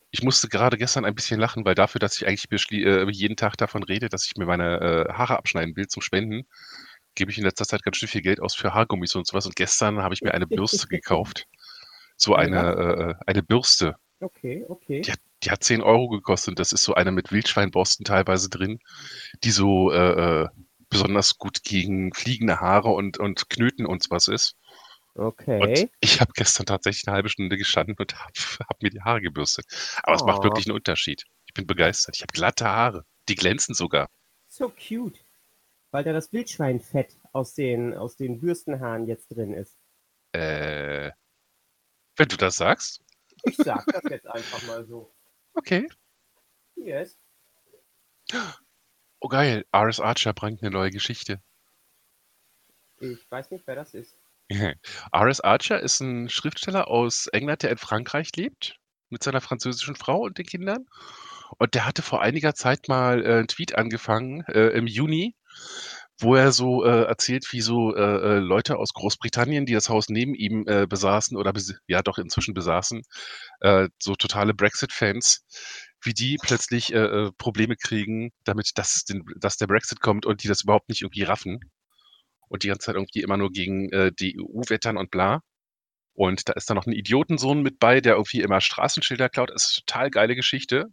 Ich 0.09 0.23
musste 0.23 0.49
gerade 0.49 0.75
gestern 0.75 1.05
ein 1.05 1.13
bisschen 1.13 1.39
lachen, 1.39 1.65
weil 1.65 1.75
dafür, 1.75 1.99
dass 1.99 2.19
ich 2.19 2.27
eigentlich 2.27 2.71
äh, 2.71 3.07
jeden 3.11 3.37
Tag 3.37 3.55
davon 3.57 3.83
rede, 3.83 4.09
dass 4.09 4.25
ich 4.25 4.35
mir 4.37 4.47
meine 4.47 4.79
äh, 4.79 5.13
Haare 5.13 5.37
abschneiden 5.37 5.75
will 5.75 5.87
zum 5.87 6.01
Spenden, 6.01 6.47
gebe 7.15 7.31
ich 7.31 7.37
in 7.37 7.43
letzter 7.43 7.65
Zeit 7.65 7.83
ganz 7.83 7.97
schön 7.97 8.07
viel 8.09 8.21
Geld 8.21 8.39
aus 8.39 8.55
für 8.55 8.73
Haargummis 8.73 9.15
und 9.15 9.27
sowas. 9.27 9.45
Und 9.45 9.55
gestern 9.55 10.01
habe 10.01 10.13
ich 10.13 10.21
mir 10.21 10.33
eine 10.33 10.47
Bürste 10.47 10.87
gekauft. 10.89 11.45
So 12.17 12.35
eine, 12.35 13.15
äh, 13.19 13.23
eine 13.27 13.43
Bürste. 13.43 13.95
Okay, 14.19 14.65
okay. 14.67 15.01
Die 15.01 15.11
hat, 15.11 15.19
die 15.43 15.51
hat 15.51 15.63
10 15.63 15.81
Euro 15.81 16.09
gekostet. 16.09 16.59
Das 16.59 16.73
ist 16.73 16.83
so 16.83 16.93
eine 16.93 17.11
mit 17.11 17.31
Wildschweinborsten 17.31 18.03
teilweise 18.05 18.49
drin, 18.49 18.79
die 19.43 19.51
so 19.51 19.91
äh, 19.91 20.43
äh, 20.43 20.47
besonders 20.89 21.37
gut 21.37 21.63
gegen 21.63 22.13
fliegende 22.13 22.59
Haare 22.59 22.89
und, 22.89 23.17
und 23.17 23.49
Knöten 23.49 23.85
und 23.85 24.03
sowas 24.03 24.27
ist. 24.27 24.55
Okay. 25.15 25.61
Und 25.61 25.89
ich 26.01 26.19
habe 26.21 26.31
gestern 26.35 26.65
tatsächlich 26.65 27.07
eine 27.07 27.15
halbe 27.15 27.29
Stunde 27.29 27.57
gestanden 27.57 27.95
und 27.97 28.15
habe 28.19 28.31
hab 28.69 28.81
mir 28.81 28.89
die 28.89 29.01
Haare 29.01 29.21
gebürstet. 29.21 29.65
Aber 30.03 30.15
es 30.15 30.23
macht 30.23 30.39
Oh. 30.39 30.43
wirklich 30.43 30.67
einen 30.67 30.75
Unterschied. 30.75 31.23
Ich 31.45 31.53
bin 31.53 31.65
begeistert. 31.67 32.15
Ich 32.15 32.21
habe 32.21 32.33
glatte 32.33 32.65
Haare. 32.65 33.05
Die 33.29 33.35
glänzen 33.35 33.73
sogar. 33.75 34.09
So 34.47 34.69
cute. 34.69 35.19
Weil 35.91 36.03
da 36.03 36.13
das 36.13 36.31
Wildschweinfett 36.31 37.19
aus 37.31 37.53
den, 37.53 37.95
aus 37.95 38.15
den 38.15 38.39
Bürstenhaaren 38.39 39.07
jetzt 39.07 39.29
drin 39.29 39.53
ist. 39.53 39.77
Äh, 40.33 41.11
wenn 42.15 42.27
du 42.27 42.37
das 42.37 42.57
sagst. 42.57 43.03
Ich 43.43 43.55
sag 43.57 43.85
das 43.87 44.03
jetzt 44.09 44.27
einfach 44.27 44.67
mal 44.67 44.85
so. 44.85 45.13
Okay. 45.53 45.87
Yes. 46.75 47.17
Oh 49.19 49.27
geil. 49.27 49.65
R.S. 49.71 49.99
Archer 49.99 50.33
bringt 50.33 50.61
eine 50.61 50.71
neue 50.71 50.91
Geschichte. 50.91 51.41
Ich 52.99 53.29
weiß 53.31 53.51
nicht, 53.51 53.65
wer 53.65 53.75
das 53.75 53.93
ist. 53.93 54.15
R.S. 55.11 55.41
Archer 55.41 55.79
ist 55.79 55.99
ein 56.01 56.29
Schriftsteller 56.29 56.87
aus 56.87 57.27
England, 57.27 57.63
der 57.63 57.71
in 57.71 57.77
Frankreich 57.77 58.35
lebt, 58.35 58.79
mit 59.09 59.23
seiner 59.23 59.41
französischen 59.41 59.95
Frau 59.95 60.21
und 60.21 60.37
den 60.37 60.45
Kindern. 60.45 60.85
Und 61.57 61.73
der 61.73 61.85
hatte 61.85 62.01
vor 62.01 62.21
einiger 62.21 62.53
Zeit 62.53 62.87
mal 62.87 63.25
äh, 63.25 63.37
einen 63.39 63.47
Tweet 63.47 63.75
angefangen, 63.75 64.43
äh, 64.45 64.69
im 64.69 64.87
Juni, 64.87 65.35
wo 66.19 66.35
er 66.35 66.51
so 66.51 66.83
äh, 66.83 67.03
erzählt, 67.05 67.45
wie 67.51 67.61
so 67.61 67.95
äh, 67.95 68.01
äh, 68.01 68.39
Leute 68.39 68.77
aus 68.77 68.93
Großbritannien, 68.93 69.65
die 69.65 69.73
das 69.73 69.89
Haus 69.89 70.09
neben 70.09 70.35
ihm 70.35 70.65
äh, 70.67 70.85
besaßen 70.85 71.37
oder 71.37 71.53
bes 71.53 71.75
ja 71.87 72.01
doch 72.01 72.17
inzwischen 72.17 72.53
besaßen, 72.53 73.03
äh, 73.61 73.87
so 73.99 74.15
totale 74.15 74.53
Brexit-Fans, 74.53 75.45
wie 76.01 76.13
die 76.13 76.37
plötzlich 76.41 76.93
äh, 76.93 77.31
Probleme 77.37 77.75
kriegen, 77.77 78.31
damit 78.43 78.71
dass, 78.75 79.05
den, 79.05 79.23
dass 79.37 79.57
der 79.57 79.67
Brexit 79.67 80.01
kommt 80.01 80.25
und 80.25 80.43
die 80.43 80.47
das 80.49 80.63
überhaupt 80.63 80.89
nicht 80.89 81.01
irgendwie 81.03 81.23
raffen 81.23 81.59
und 82.49 82.63
die 82.63 82.67
ganze 82.67 82.87
Zeit 82.87 82.95
irgendwie 82.95 83.21
immer 83.21 83.37
nur 83.37 83.51
gegen 83.51 83.89
die 84.19 84.37
EU 84.39 84.61
wettern 84.69 84.97
und 84.97 85.11
bla. 85.11 85.41
Und 86.13 86.49
da 86.49 86.53
ist 86.53 86.69
dann 86.69 86.75
noch 86.75 86.87
ein 86.87 86.93
Idiotensohn 86.93 87.61
mit 87.61 87.79
bei, 87.79 88.01
der 88.01 88.15
irgendwie 88.15 88.41
immer 88.41 88.59
Straßenschilder 88.59 89.29
klaut. 89.29 89.51
Das 89.51 89.69
ist 89.69 89.77
eine 89.77 89.85
total 89.85 90.09
geile 90.09 90.35
Geschichte. 90.35 90.87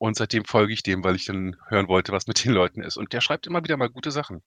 Und 0.00 0.16
seitdem 0.16 0.46
folge 0.46 0.72
ich 0.72 0.82
dem, 0.82 1.04
weil 1.04 1.14
ich 1.14 1.26
dann 1.26 1.56
hören 1.68 1.86
wollte, 1.86 2.12
was 2.12 2.26
mit 2.26 2.42
den 2.42 2.52
Leuten 2.52 2.82
ist. 2.82 2.96
Und 2.96 3.12
der 3.12 3.20
schreibt 3.20 3.46
immer 3.46 3.62
wieder 3.62 3.76
mal 3.76 3.90
gute 3.90 4.10
Sachen. 4.10 4.42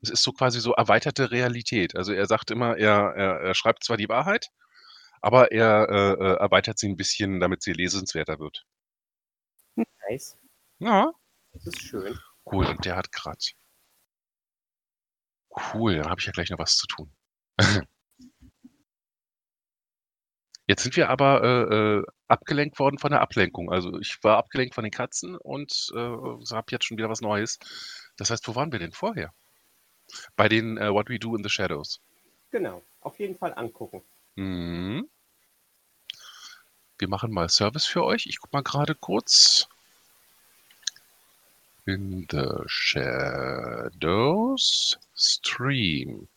Das 0.00 0.10
ist 0.10 0.24
so 0.24 0.32
quasi 0.32 0.60
so 0.60 0.72
erweiterte 0.72 1.30
Realität. 1.30 1.94
Also 1.96 2.12
er 2.12 2.26
sagt 2.26 2.50
immer, 2.50 2.76
er, 2.76 3.14
er, 3.14 3.40
er 3.40 3.54
schreibt 3.54 3.84
zwar 3.84 3.96
die 3.96 4.08
Wahrheit, 4.08 4.48
aber 5.20 5.52
er 5.52 5.88
äh, 5.88 6.12
äh, 6.14 6.36
erweitert 6.38 6.80
sie 6.80 6.88
ein 6.88 6.96
bisschen, 6.96 7.38
damit 7.38 7.62
sie 7.62 7.72
lesenswerter 7.72 8.40
wird. 8.40 8.66
Nice. 10.10 10.36
Ja, 10.80 11.12
Das 11.52 11.66
ist 11.66 11.80
schön. 11.80 12.18
cool. 12.46 12.66
Und 12.66 12.84
der 12.84 12.96
hat 12.96 13.12
gerade. 13.12 13.38
Cool, 15.72 15.96
dann 15.98 16.10
habe 16.10 16.20
ich 16.20 16.26
ja 16.26 16.32
gleich 16.32 16.50
noch 16.50 16.58
was 16.58 16.76
zu 16.76 16.88
tun. 16.88 17.12
Jetzt 20.66 20.82
sind 20.82 20.96
wir 20.96 21.10
aber 21.10 21.42
äh, 21.42 21.74
äh, 21.74 22.02
abgelenkt 22.26 22.78
worden 22.78 22.98
von 22.98 23.10
der 23.10 23.20
Ablenkung. 23.20 23.70
Also 23.70 23.98
ich 23.98 24.16
war 24.22 24.38
abgelenkt 24.38 24.74
von 24.74 24.84
den 24.84 24.90
Katzen 24.90 25.36
und 25.36 25.90
äh, 25.94 25.98
habe 25.98 26.66
jetzt 26.70 26.86
schon 26.86 26.96
wieder 26.96 27.10
was 27.10 27.20
Neues. 27.20 27.58
Das 28.16 28.30
heißt, 28.30 28.48
wo 28.48 28.54
waren 28.54 28.72
wir 28.72 28.78
denn 28.78 28.92
vorher? 28.92 29.34
Bei 30.36 30.48
den 30.48 30.78
äh, 30.78 30.90
What 30.92 31.10
We 31.10 31.18
Do 31.18 31.36
in 31.36 31.42
the 31.42 31.50
Shadows. 31.50 32.00
Genau. 32.50 32.82
Auf 33.00 33.18
jeden 33.18 33.36
Fall 33.36 33.52
angucken. 33.54 34.02
Mhm. 34.36 35.08
Wir 36.98 37.08
machen 37.08 37.32
mal 37.32 37.48
Service 37.50 37.84
für 37.86 38.04
euch. 38.04 38.26
Ich 38.26 38.38
guck 38.38 38.52
mal 38.52 38.62
gerade 38.62 38.94
kurz. 38.94 39.68
In 41.84 42.26
the 42.30 42.62
Shadows 42.66 44.18
Stream. 45.14 46.28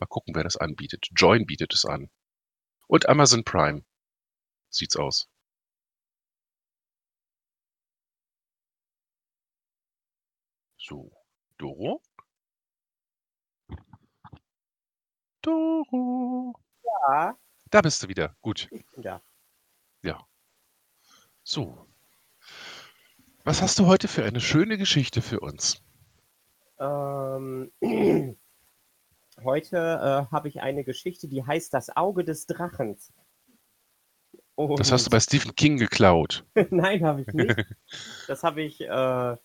Mal 0.00 0.06
gucken, 0.06 0.34
wer 0.34 0.42
das 0.44 0.56
anbietet. 0.56 1.08
Join 1.14 1.46
bietet 1.46 1.74
es 1.74 1.84
an. 1.84 2.10
Und 2.88 3.08
Amazon 3.08 3.44
Prime. 3.44 3.84
Sieht's 4.70 4.96
aus. 4.96 5.28
So, 10.78 11.12
Doro? 11.58 12.02
Doro. 15.42 16.54
Ja, 16.84 17.36
Da 17.70 17.80
bist 17.82 18.02
du 18.02 18.08
wieder. 18.08 18.36
Gut. 18.40 18.68
ich 18.72 18.84
bin 18.90 19.02
da. 19.02 19.22
So. 21.42 21.86
Was 23.42 23.60
hast 23.60 23.78
du 23.78 23.86
heute 23.86 24.06
für 24.06 24.24
eine 24.24 24.40
schöne 24.40 24.78
Geschichte 24.78 25.20
für 25.20 25.40
uns? 25.40 25.82
Ähm, 26.78 27.72
heute 29.44 29.76
äh, 29.76 30.32
habe 30.32 30.48
ich 30.48 30.60
eine 30.60 30.84
Geschichte, 30.84 31.28
die 31.28 31.44
heißt 31.44 31.72
Das 31.74 31.94
Auge 31.96 32.24
des 32.24 32.46
Drachens. 32.46 33.12
Das 34.76 34.92
hast 34.92 35.06
du 35.06 35.08
Und- 35.08 35.12
bei 35.12 35.20
Stephen 35.20 35.54
King 35.54 35.78
geklaut. 35.78 36.44
Nein, 36.70 37.04
habe 37.04 37.22
ich 37.22 37.28
nicht. 37.28 37.56
Das 38.28 38.42
habe 38.42 38.62
ich. 38.62 38.80
Äh, 38.82 39.36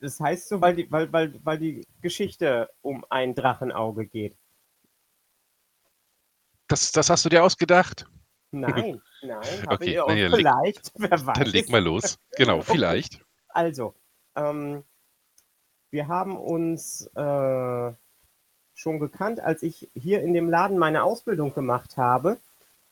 das 0.00 0.18
heißt 0.20 0.48
so, 0.48 0.60
weil 0.60 0.76
die, 0.76 0.90
weil, 0.90 1.12
weil, 1.12 1.34
weil 1.44 1.58
die 1.58 1.86
Geschichte 2.00 2.70
um 2.82 3.04
ein 3.10 3.34
Drachenauge 3.34 4.06
geht. 4.06 4.36
Das, 6.68 6.92
das 6.92 7.10
hast 7.10 7.24
du 7.24 7.28
dir 7.28 7.42
ausgedacht. 7.44 8.06
Nein, 8.52 9.00
nein, 9.22 9.38
Okay, 9.68 9.90
ich 9.92 10.00
auch 10.00 10.08
na 10.08 10.14
ja, 10.14 10.28
leg- 10.28 10.36
vielleicht. 10.36 10.92
Wer 10.98 11.26
weiß. 11.26 11.38
Dann 11.38 11.46
leg 11.48 11.68
mal 11.68 11.82
los. 11.82 12.18
Genau, 12.36 12.60
vielleicht. 12.62 13.20
Also, 13.48 13.94
ähm, 14.36 14.84
wir 15.90 16.08
haben 16.08 16.36
uns 16.38 17.06
äh, 17.14 17.92
schon 18.80 18.98
gekannt, 18.98 19.40
als 19.40 19.62
ich 19.62 19.88
hier 19.94 20.22
in 20.22 20.32
dem 20.32 20.48
Laden 20.48 20.78
meine 20.78 21.02
Ausbildung 21.02 21.54
gemacht 21.54 21.96
habe. 21.96 22.38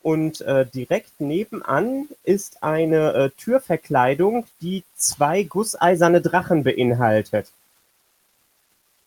Und 0.01 0.41
äh, 0.43 0.65
direkt 0.65 1.21
nebenan 1.21 2.09
ist 2.23 2.63
eine 2.63 3.13
äh, 3.15 3.31
Türverkleidung, 3.31 4.47
die 4.61 4.85
zwei 4.95 5.43
gusseiserne 5.43 6.21
Drachen 6.21 6.63
beinhaltet. 6.63 7.51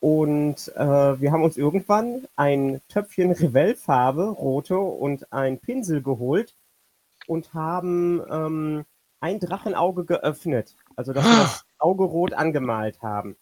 Und 0.02 0.76
äh, 0.76 1.22
wir 1.22 1.32
haben 1.32 1.44
uns 1.44 1.58
irgendwann 1.58 2.28
ein 2.36 2.82
Töpfchen 2.90 3.32
Revellfarbe, 3.32 4.24
rote, 4.24 4.80
und 4.80 5.32
ein 5.32 5.60
Pinsel 5.60 6.02
geholt 6.02 6.54
und 7.28 7.54
haben 7.54 8.22
ähm, 8.30 8.86
ein 9.22 9.40
Drachenauge 9.40 10.04
geöffnet. 10.04 10.76
Also, 10.96 11.14
dass 11.14 11.24
wir 11.24 11.38
das 11.38 11.66
Auge 11.78 12.04
rot 12.04 12.34
angemalt 12.34 13.02
haben. 13.02 13.38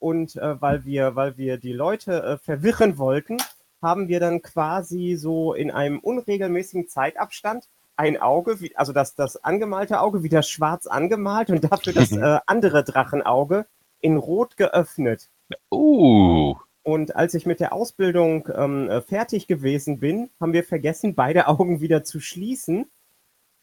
Und 0.00 0.34
äh, 0.36 0.60
weil, 0.60 0.84
wir, 0.84 1.14
weil 1.14 1.36
wir 1.36 1.56
die 1.58 1.72
Leute 1.72 2.22
äh, 2.22 2.38
verwirren 2.38 2.98
wollten, 2.98 3.36
haben 3.80 4.08
wir 4.08 4.18
dann 4.18 4.42
quasi 4.42 5.14
so 5.16 5.54
in 5.54 5.70
einem 5.70 6.00
unregelmäßigen 6.00 6.88
Zeitabstand 6.88 7.68
ein 7.96 8.20
Auge, 8.20 8.60
wie- 8.60 8.74
also 8.76 8.92
das, 8.92 9.14
das 9.14 9.44
angemalte 9.44 10.00
Auge 10.00 10.22
wieder 10.22 10.42
schwarz 10.42 10.86
angemalt 10.86 11.50
und 11.50 11.70
dafür 11.70 11.92
das 11.92 12.10
äh, 12.12 12.38
andere 12.46 12.82
Drachenauge 12.82 13.66
in 14.00 14.16
rot 14.16 14.56
geöffnet. 14.56 15.28
Uh, 15.70 16.54
Und 16.82 17.14
als 17.14 17.34
ich 17.34 17.44
mit 17.44 17.60
der 17.60 17.74
Ausbildung 17.74 18.48
ähm, 18.54 18.88
äh, 18.88 19.02
fertig 19.02 19.46
gewesen 19.46 19.98
bin, 20.00 20.30
haben 20.40 20.54
wir 20.54 20.64
vergessen, 20.64 21.14
beide 21.14 21.46
Augen 21.48 21.80
wieder 21.82 22.02
zu 22.04 22.20
schließen. 22.20 22.86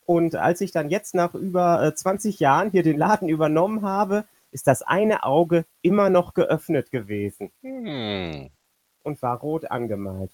Und 0.05 0.35
als 0.35 0.61
ich 0.61 0.71
dann 0.71 0.89
jetzt 0.89 1.15
nach 1.15 1.33
über 1.33 1.83
äh, 1.83 1.95
20 1.95 2.39
Jahren 2.39 2.69
hier 2.71 2.83
den 2.83 2.97
Laden 2.97 3.27
übernommen 3.29 3.81
habe, 3.81 4.25
ist 4.51 4.67
das 4.67 4.81
eine 4.81 5.23
Auge 5.23 5.65
immer 5.81 6.09
noch 6.09 6.33
geöffnet 6.33 6.91
gewesen 6.91 7.51
hm. 7.61 8.49
und 9.03 9.21
war 9.21 9.39
rot 9.39 9.69
angemalt. 9.69 10.31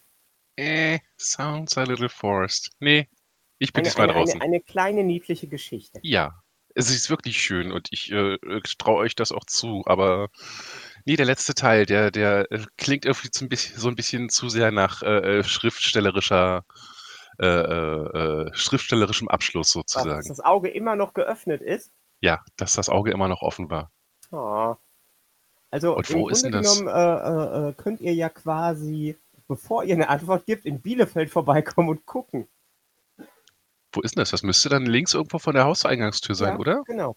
Eh, 0.55 0.99
sounds 1.17 1.77
a 1.77 1.83
little 1.83 2.09
forced. 2.09 2.71
Nee, 2.79 3.07
ich 3.57 3.73
bin 3.73 3.81
Eine, 3.81 3.89
diesmal 3.89 4.09
eine, 4.09 4.19
draußen. 4.19 4.41
eine, 4.41 4.43
eine 4.43 4.61
kleine 4.61 5.03
niedliche 5.03 5.47
Geschichte. 5.47 5.99
Ja, 6.03 6.43
es 6.75 6.89
ist 6.89 7.09
wirklich 7.09 7.41
schön 7.41 7.71
und 7.71 7.87
ich 7.91 8.11
äh, 8.11 8.37
traue 8.77 8.97
euch 8.97 9.15
das 9.15 9.31
auch 9.31 9.45
zu, 9.45 9.83
aber 9.85 10.29
nee, 11.05 11.15
der 11.15 11.25
letzte 11.25 11.53
Teil, 11.53 11.85
der, 11.85 12.11
der 12.11 12.51
äh, 12.51 12.65
klingt 12.77 13.05
irgendwie 13.05 13.29
so 13.31 13.45
ein 13.45 13.49
bisschen, 13.49 13.79
so 13.79 13.87
ein 13.87 13.95
bisschen 13.95 14.29
zu 14.29 14.49
sehr 14.49 14.71
nach 14.71 15.01
äh, 15.03 15.39
äh, 15.39 15.43
schriftstellerischer, 15.43 16.65
äh, 17.39 17.45
äh, 17.45 18.47
äh, 18.47 18.53
schriftstellerischem 18.53 19.27
Abschluss 19.27 19.67
Dass 19.67 19.73
sozusagen. 19.73 20.27
das 20.27 20.39
Auge 20.39 20.69
immer 20.69 20.95
noch 20.95 21.13
geöffnet 21.13 21.61
ist. 21.61 21.91
Ja, 22.21 22.43
dass 22.57 22.73
das 22.73 22.89
Auge 22.89 23.11
immer 23.11 23.27
noch 23.27 23.41
offen 23.41 23.69
war. 23.69 23.91
Oh. 24.33 24.75
Also 25.69 25.95
Und 25.95 26.09
im 26.09 26.23
Grunde 26.23 26.51
genommen 26.51 26.87
äh, 26.87 26.91
äh, 26.91 27.69
äh, 27.69 27.73
könnt 27.73 28.01
ihr 28.01 28.13
ja 28.13 28.29
quasi, 28.29 29.17
bevor 29.47 29.83
ihr 29.83 29.95
eine 29.95 30.09
Antwort 30.09 30.45
gibt, 30.45 30.65
in 30.65 30.81
Bielefeld 30.81 31.29
vorbeikommen 31.31 31.89
und 31.89 32.05
gucken. 32.05 32.47
Wo 33.91 34.01
ist 34.01 34.15
denn 34.15 34.21
das? 34.21 34.31
Das 34.31 34.41
müsste 34.43 34.69
dann 34.69 34.87
links 34.87 35.13
irgendwo 35.13 35.37
von 35.37 35.53
der 35.53 35.65
Hauseingangstür 35.65 36.35
sein, 36.35 36.53
ja, 36.53 36.59
oder? 36.59 36.83
Genau. 36.85 37.15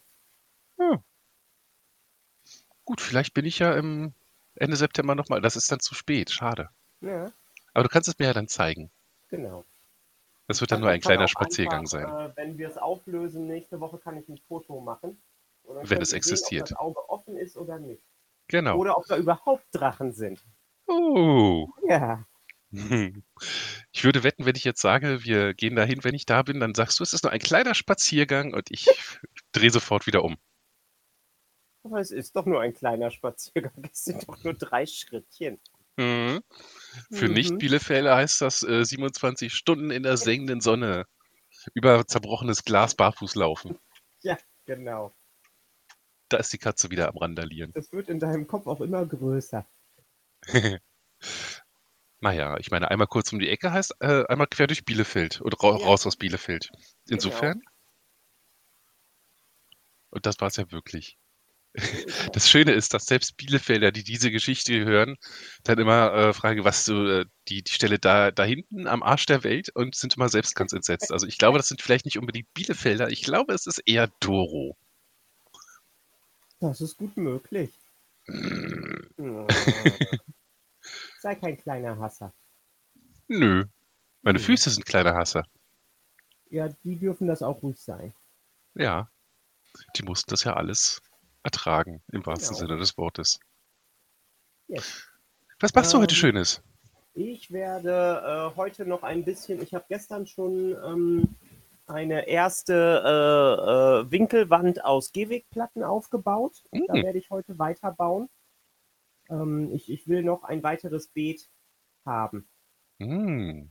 Gut, 2.85 3.01
vielleicht 3.01 3.33
bin 3.33 3.47
ich 3.47 3.59
ja 3.59 3.75
im 3.75 4.13
Ende 4.55 4.77
September 4.77 5.15
nochmal. 5.15 5.41
Das 5.41 5.57
ist 5.57 5.73
dann 5.73 5.81
zu 5.81 5.95
spät, 5.95 6.31
schade. 6.31 6.69
Ja, 7.01 7.33
Aber 7.73 7.85
du 7.85 7.89
kannst 7.89 8.09
es 8.09 8.19
mir 8.19 8.27
ja 8.27 8.33
dann 8.35 8.49
zeigen. 8.49 8.91
genau. 9.29 9.65
Das 10.49 10.61
wird 10.61 10.71
dann 10.71 10.81
nur 10.81 10.91
ein 10.91 11.01
kleiner 11.01 11.27
Spaziergang 11.27 11.81
einfach, 11.81 11.91
sein. 11.91 12.09
Äh, 12.09 12.37
wenn 12.37 12.57
wir 12.57 12.69
es 12.69 12.79
auflösen, 12.79 13.49
nächste 13.49 13.81
Woche 13.81 13.99
kann 13.99 14.17
ich 14.17 14.29
ein 14.29 14.39
Foto 14.47 14.81
machen. 14.81 15.21
Wenn 15.67 16.03
es 16.03 16.13
existiert. 16.13 16.69
Sehen, 16.69 16.77
ob 16.79 16.95
das 16.95 17.01
Auge 17.01 17.11
offen 17.11 17.37
ist 17.37 17.57
oder 17.57 17.79
nicht. 17.79 18.03
Genau. 18.49 18.77
Oder 18.77 18.97
ob 18.97 19.07
da 19.07 19.17
überhaupt 19.17 19.65
Drachen 19.73 20.13
sind. 20.13 20.45
Oh. 20.87 21.69
Ja. 21.89 22.25
Ich 23.93 24.05
würde 24.05 24.23
wetten, 24.23 24.45
wenn 24.45 24.57
ich 24.57 24.65
jetzt 24.65 24.81
sage, 24.81 25.25
wir 25.25 25.55
gehen 25.55 25.77
dahin, 25.77 26.05
wenn 26.05 26.15
ich 26.15 26.27
da 26.27 26.43
bin, 26.43 26.61
dann 26.61 26.75
sagst 26.75 26.99
du, 26.99 27.03
es 27.03 27.13
ist 27.13 27.25
nur 27.25 27.33
ein 27.33 27.39
kleiner 27.41 27.75
Spaziergang 27.75 28.53
und 28.55 28.71
ich 28.71 28.87
drehe 29.53 29.71
sofort 29.71 30.07
wieder 30.07 30.25
um. 30.25 30.37
Aber 31.85 32.01
es 32.01 32.11
ist 32.11 32.35
doch 32.35 32.47
nur 32.47 32.61
ein 32.61 32.75
kleiner 32.75 33.11
Spaziergang. 33.11 33.89
Es 33.91 34.05
sind 34.05 34.29
doch 34.29 34.43
nur 34.43 34.55
drei 34.55 34.87
Schrittchen. 34.87 35.61
Mhm. 35.97 36.43
Für 37.11 37.29
Mhm. 37.29 37.35
Nicht-Bielefelder 37.35 38.17
heißt 38.17 38.41
das 38.41 38.63
äh, 38.63 38.85
27 38.85 39.53
Stunden 39.55 39.91
in 39.91 40.03
der 40.03 40.17
sengenden 40.17 40.61
Sonne 40.61 41.07
über 41.75 42.07
zerbrochenes 42.07 42.65
Glas 42.65 42.95
barfuß 42.95 43.35
laufen. 43.37 43.79
Genau. 44.67 45.15
Da 46.29 46.39
ist 46.39 46.53
die 46.53 46.59
Katze 46.59 46.91
wieder 46.91 47.09
am 47.09 47.17
Randalieren. 47.19 47.73
Das 47.75 47.93
wird 47.93 48.09
in 48.09 48.19
deinem 48.19 48.47
Kopf 48.47 48.67
auch 48.67 48.81
immer 48.81 49.05
größer. 49.07 49.67
Naja, 52.21 52.57
ich 52.59 52.71
meine, 52.71 52.91
einmal 52.91 53.07
kurz 53.07 53.33
um 53.33 53.39
die 53.39 53.49
Ecke 53.51 53.73
heißt 53.73 53.97
äh, 54.01 54.25
einmal 54.27 54.47
quer 54.47 54.67
durch 54.67 54.85
Bielefeld 54.85 55.41
und 55.43 55.53
ra 55.63 55.79
Ja. 55.79 55.85
raus 55.85 56.07
aus 56.07 56.17
Bielefeld. 56.17 56.71
Insofern. 57.09 57.63
Und 60.11 60.25
das 60.25 60.41
war 60.41 60.49
es 60.49 60.57
ja 60.57 60.71
wirklich. 60.73 61.19
Das 62.33 62.49
Schöne 62.49 62.73
ist, 62.73 62.95
dass 62.95 63.05
selbst 63.05 63.37
Bielefelder, 63.37 63.93
die 63.93 64.03
diese 64.03 64.31
Geschichte 64.31 64.85
hören, 64.85 65.17
dann 65.63 65.79
immer 65.79 66.13
äh, 66.15 66.33
fragen, 66.33 66.65
was 66.65 66.85
so 66.87 67.07
äh, 67.07 67.27
die, 67.49 67.63
die 67.63 67.73
Stelle 67.73 67.99
da, 67.99 68.31
da 68.31 68.45
hinten 68.45 68.87
am 68.87 69.03
Arsch 69.03 69.27
der 69.27 69.45
Welt 69.45 69.69
und 69.75 69.95
sind 69.95 70.17
immer 70.17 70.29
selbst 70.31 70.55
ganz 70.55 70.73
entsetzt. 70.73 71.13
Also 71.13 71.27
ich 71.27 71.37
glaube, 71.39 71.59
das 71.59 71.69
sind 71.69 71.83
vielleicht 71.83 72.07
nicht 72.07 72.19
unbedingt 72.19 72.53
Bielefelder, 72.55 73.11
ich 73.11 73.23
glaube, 73.23 73.53
es 73.53 73.67
ist 73.67 73.79
eher 73.87 74.09
Doro. 74.21 74.77
Das 76.61 76.81
ist 76.81 76.97
gut 76.97 77.17
möglich. 77.17 77.71
Sei 81.21 81.35
kein 81.35 81.57
kleiner 81.59 81.99
Hasser. 81.99 82.33
Nö. 83.29 83.65
Meine 84.23 84.39
Hm. 84.39 84.45
Füße 84.45 84.71
sind 84.71 84.87
kleiner 84.87 85.15
Hasser. 85.15 85.45
Ja, 86.51 86.69
die 86.85 86.97
dürfen 86.97 87.27
das 87.27 87.43
auch 87.43 87.63
ruhig 87.63 87.79
sein. 87.79 88.13
Ja. 88.75 89.11
Die 89.97 90.03
mussten 90.03 90.31
das 90.31 90.45
ja 90.45 90.55
alles 90.55 91.03
ertragen, 91.43 92.03
im 92.13 92.25
wahrsten 92.25 92.57
Genau. 92.57 92.69
Sinne 92.69 92.79
des 92.79 92.97
Wortes. 92.97 93.39
Yes. 94.69 95.07
Was 95.61 95.75
machst 95.75 95.93
du 95.93 95.99
heute 95.99 96.15
Ähm, 96.15 96.19
Schönes? 96.19 96.63
Ich 97.15 97.51
werde 97.51 98.53
äh, 98.53 98.57
heute 98.57 98.85
noch 98.87 99.03
ein 99.03 99.25
bisschen, 99.25 99.63
ich 99.63 99.75
habe 99.75 99.85
gestern 99.89 100.27
schon 100.27 100.77
ähm, 100.85 101.37
eine 101.87 102.27
erste 102.27 102.73
äh, 104.05 104.07
äh, 104.07 104.11
Winkelwand 104.11 104.85
aus 104.85 105.13
Gehwegplatten 105.13 105.83
aufgebaut. 105.83 106.63
Da 106.73 106.95
Mm. 106.95 107.03
werde 107.03 107.19
ich 107.19 107.31
heute 107.31 107.59
weiterbauen. 107.59 108.29
Ähm, 109.31 109.73
ich, 109.73 109.91
ich 109.91 110.09
will 110.09 110.23
noch 110.23 110.45
ein 110.45 110.63
weiteres 110.63 111.09
Beet 111.09 111.49
haben. 112.05 112.47
Hm. 113.01 113.71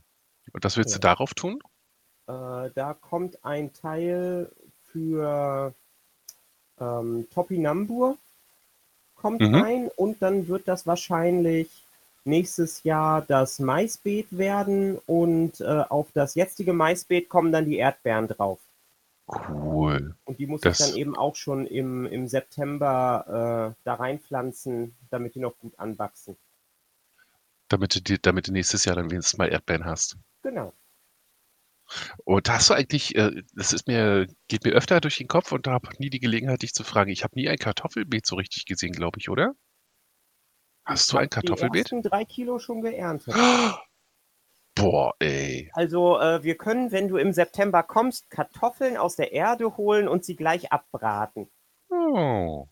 Und 0.52 0.64
was 0.64 0.76
willst 0.76 0.94
du 0.94 0.98
Ja. 0.98 1.00
darauf 1.00 1.34
tun? 1.34 1.58
Äh, 2.28 2.70
da 2.74 2.96
kommt 3.00 3.44
ein 3.44 3.72
Teil 3.72 4.50
für 4.84 5.74
ähm, 6.80 7.26
Topinambur 7.32 8.16
kommt 9.14 9.40
Mhm. 9.40 9.54
rein 9.54 9.90
und 9.96 10.20
dann 10.22 10.46
wird 10.48 10.68
das 10.68 10.86
wahrscheinlich 10.86 11.85
nächstes 12.26 12.82
Jahr 12.82 13.22
das 13.22 13.58
Maisbeet 13.58 14.36
werden 14.36 14.98
und 15.06 15.60
äh, 15.60 15.64
auf 15.88 16.08
das 16.12 16.34
jetzige 16.34 16.72
Maisbeet 16.72 17.28
kommen 17.28 17.52
dann 17.52 17.66
die 17.66 17.76
Erdbeeren 17.76 18.28
drauf. 18.28 18.58
Cool. 19.28 20.14
Und 20.24 20.38
die 20.38 20.46
muss 20.46 20.60
Das- 20.60 20.80
ich 20.80 20.86
dann 20.86 20.96
eben 20.96 21.16
auch 21.16 21.34
schon 21.36 21.66
im, 21.66 22.06
im 22.06 22.28
September 22.28 23.74
äh, 23.76 23.80
da 23.84 23.94
reinpflanzen, 23.94 24.94
damit 25.10 25.34
die 25.34 25.40
noch 25.40 25.58
gut 25.58 25.78
anwachsen. 25.78 26.36
Damit 27.68 27.96
du, 27.96 28.00
dir- 28.00 28.18
damit 28.18 28.46
du 28.48 28.52
nächstes 28.52 28.84
Jahr 28.84 28.94
dann 28.96 29.10
wenigstens 29.10 29.38
mal 29.38 29.48
Erdbeeren 29.50 29.84
hast. 29.84 30.16
Genau. 30.42 30.72
Und 32.24 32.48
hast 32.48 32.70
du 32.70 32.74
eigentlich, 32.74 33.14
äh, 33.16 33.42
das 33.54 33.72
ist 33.72 33.86
mir, 33.86 34.26
geht 34.48 34.64
mir 34.64 34.72
öfter 34.72 35.00
durch 35.00 35.16
den 35.18 35.28
Kopf 35.28 35.52
und 35.52 35.66
da 35.66 35.72
habe 35.72 35.88
nie 35.98 36.10
die 36.10 36.20
Gelegenheit, 36.20 36.62
dich 36.62 36.74
zu 36.74 36.84
fragen. 36.84 37.10
Ich 37.10 37.22
habe 37.24 37.34
nie 37.36 37.48
ein 37.48 37.58
Kartoffelbeet 37.58 38.26
so 38.26 38.36
richtig 38.36 38.66
gesehen, 38.66 38.92
glaube 38.92 39.18
ich, 39.20 39.28
oder? 39.28 39.54
Hast 40.86 41.12
du 41.12 41.18
ein 41.18 41.24
Ich 41.24 41.30
Kartoffelbeet? 41.30 41.74
Die 41.90 41.94
ersten 41.96 42.02
drei 42.02 42.24
Kilo 42.24 42.58
schon 42.58 42.80
geerntet. 42.80 43.34
Boah, 44.74 45.14
ey. 45.18 45.70
Also 45.74 46.18
äh, 46.20 46.42
wir 46.42 46.56
können, 46.56 46.92
wenn 46.92 47.08
du 47.08 47.16
im 47.16 47.32
September 47.32 47.82
kommst, 47.82 48.30
Kartoffeln 48.30 48.96
aus 48.96 49.16
der 49.16 49.32
Erde 49.32 49.76
holen 49.76 50.06
und 50.06 50.24
sie 50.24 50.36
gleich 50.36 50.70
abbraten. 50.70 51.48
Oh. 51.88 52.68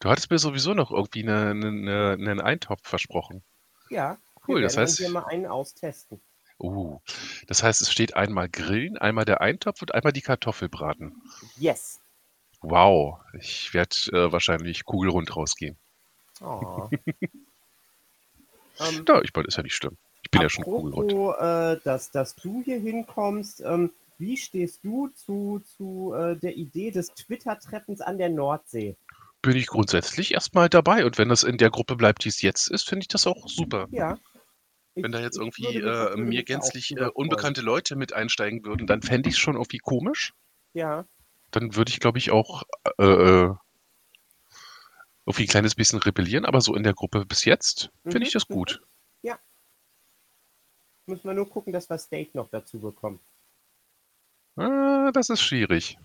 Du 0.00 0.08
hattest 0.08 0.30
mir 0.30 0.38
sowieso 0.38 0.74
noch 0.74 0.90
irgendwie 0.90 1.22
eine, 1.22 1.50
eine, 1.50 2.12
einen 2.12 2.40
Eintopf 2.40 2.80
versprochen. 2.86 3.42
Ja, 3.90 4.18
Cool, 4.46 4.56
wir 4.56 4.62
das 4.62 4.78
heißt- 4.78 4.98
hier 4.98 5.10
mal 5.10 5.24
einen 5.26 5.46
austesten. 5.46 6.20
Uh, 6.60 6.98
das 7.46 7.62
heißt, 7.62 7.82
es 7.82 7.92
steht 7.92 8.16
einmal 8.16 8.48
Grillen, 8.48 8.98
einmal 8.98 9.24
der 9.24 9.40
Eintopf 9.40 9.80
und 9.82 9.94
einmal 9.94 10.12
die 10.12 10.22
Kartoffelbraten. 10.22 11.22
Yes. 11.56 12.00
Wow, 12.62 13.20
ich 13.38 13.72
werde 13.74 13.94
äh, 14.12 14.32
wahrscheinlich 14.32 14.84
kugelrund 14.84 15.36
rausgehen. 15.36 15.78
Oh. 16.40 16.88
ähm, 18.80 19.04
Ja, 19.06 19.22
ich 19.22 19.34
meine, 19.34 19.48
ist 19.48 19.56
ja 19.56 19.62
nicht 19.62 19.74
schlimm. 19.74 19.96
Ich 20.22 20.30
bin 20.30 20.42
ja 20.42 20.48
schon 20.48 20.64
apropos, 20.64 21.36
äh, 21.38 21.80
dass, 21.84 22.10
dass 22.10 22.34
du 22.36 22.62
hier 22.64 22.80
hinkommst, 22.80 23.62
ähm, 23.64 23.90
wie 24.18 24.36
stehst 24.36 24.84
du 24.84 25.08
zu, 25.08 25.60
zu 25.64 26.12
äh, 26.14 26.36
der 26.36 26.56
Idee 26.56 26.90
des 26.90 27.08
Twitter-Treffens 27.08 28.00
an 28.00 28.18
der 28.18 28.28
Nordsee? 28.28 28.96
Bin 29.42 29.56
ich 29.56 29.68
grundsätzlich 29.68 30.34
erstmal 30.34 30.68
dabei 30.68 31.04
und 31.06 31.16
wenn 31.18 31.28
das 31.28 31.44
in 31.44 31.58
der 31.58 31.70
Gruppe 31.70 31.94
bleibt, 31.94 32.24
die 32.24 32.28
es 32.28 32.42
jetzt 32.42 32.68
ist, 32.68 32.88
finde 32.88 33.02
ich 33.04 33.08
das 33.08 33.26
auch 33.26 33.48
super. 33.48 33.86
Ja. 33.90 34.18
Wenn 34.96 35.12
da 35.12 35.20
jetzt 35.20 35.38
irgendwie 35.38 35.76
äh, 35.76 36.16
mir 36.16 36.42
gänzlich 36.42 36.96
äh, 36.96 37.08
unbekannte 37.14 37.60
Leute 37.60 37.94
mit 37.94 38.12
einsteigen 38.12 38.64
würden, 38.64 38.88
dann 38.88 39.02
fände 39.02 39.28
ich 39.28 39.36
es 39.36 39.38
schon 39.38 39.54
irgendwie 39.54 39.78
komisch. 39.78 40.32
Ja, 40.72 41.04
Dann 41.52 41.76
würde 41.76 41.90
ich, 41.90 42.00
glaube 42.00 42.18
ich, 42.18 42.32
auch 42.32 42.64
äh, 42.98 43.04
äh, 43.04 43.54
irgendwie 45.28 45.44
ein 45.44 45.48
kleines 45.48 45.74
bisschen 45.74 46.00
rebellieren, 46.00 46.44
aber 46.44 46.60
so 46.60 46.74
in 46.74 46.82
der 46.82 46.94
Gruppe 46.94 47.24
bis 47.26 47.44
jetzt 47.44 47.90
finde 48.04 48.20
Mhm, 48.20 48.22
ich 48.26 48.32
das 48.32 48.46
gut. 48.46 48.80
müssen 51.08 51.26
wir 51.26 51.34
nur 51.34 51.48
gucken, 51.48 51.72
dass 51.72 51.88
wir 51.90 51.98
State 51.98 52.30
noch 52.34 52.48
dazu 52.50 52.78
bekommen. 52.78 53.18
Ah, 54.56 55.10
das 55.12 55.30
ist 55.30 55.40
schwierig. 55.40 55.98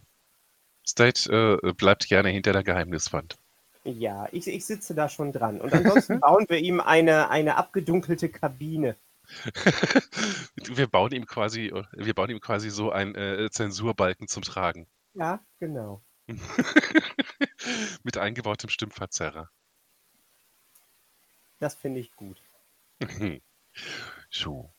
State 0.87 1.59
äh, 1.63 1.73
bleibt 1.73 2.07
gerne 2.07 2.29
hinter 2.29 2.53
der 2.53 2.63
Geheimniswand. 2.63 3.37
Ja, 3.83 4.27
ich, 4.31 4.47
ich 4.47 4.65
sitze 4.65 4.95
da 4.95 5.09
schon 5.09 5.31
dran. 5.31 5.59
Und 5.59 5.73
ansonsten 5.73 6.19
bauen 6.21 6.45
wir 6.47 6.59
ihm 6.59 6.79
eine, 6.79 7.29
eine 7.29 7.57
abgedunkelte 7.57 8.29
Kabine. 8.29 8.95
wir 10.55 10.87
bauen 10.87 11.11
ihm 11.13 11.25
quasi, 11.25 11.71
wir 11.93 12.13
bauen 12.13 12.29
ihm 12.29 12.41
quasi 12.41 12.69
so 12.69 12.91
einen 12.91 13.15
äh, 13.15 13.49
Zensurbalken 13.49 14.27
zum 14.27 14.43
Tragen. 14.43 14.87
Ja, 15.13 15.39
genau. 15.59 16.01
Mit 18.03 18.17
eingebautem 18.17 18.69
Stimmverzerrer. 18.69 19.49
Das 21.59 21.75
finde 21.75 21.99
ich 21.99 22.11
gut. 22.15 22.41
So. 24.29 24.73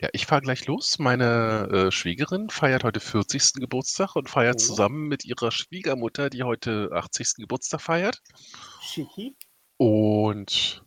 Ja, 0.00 0.08
ich 0.12 0.24
fahre 0.26 0.40
gleich 0.40 0.66
los. 0.66 0.98
Meine 0.98 1.68
äh, 1.70 1.90
Schwiegerin 1.90 2.48
feiert 2.48 2.84
heute 2.84 3.00
40. 3.00 3.54
Geburtstag 3.54 4.16
und 4.16 4.30
feiert 4.30 4.56
Oh. 4.56 4.58
zusammen 4.66 5.08
mit 5.08 5.24
ihrer 5.26 5.50
Schwiegermutter, 5.50 6.30
die 6.30 6.42
heute 6.42 6.88
80. 6.92 7.34
Geburtstag 7.36 7.82
feiert. 7.82 8.22
Schicki. 8.80 9.36
Und 9.76 10.82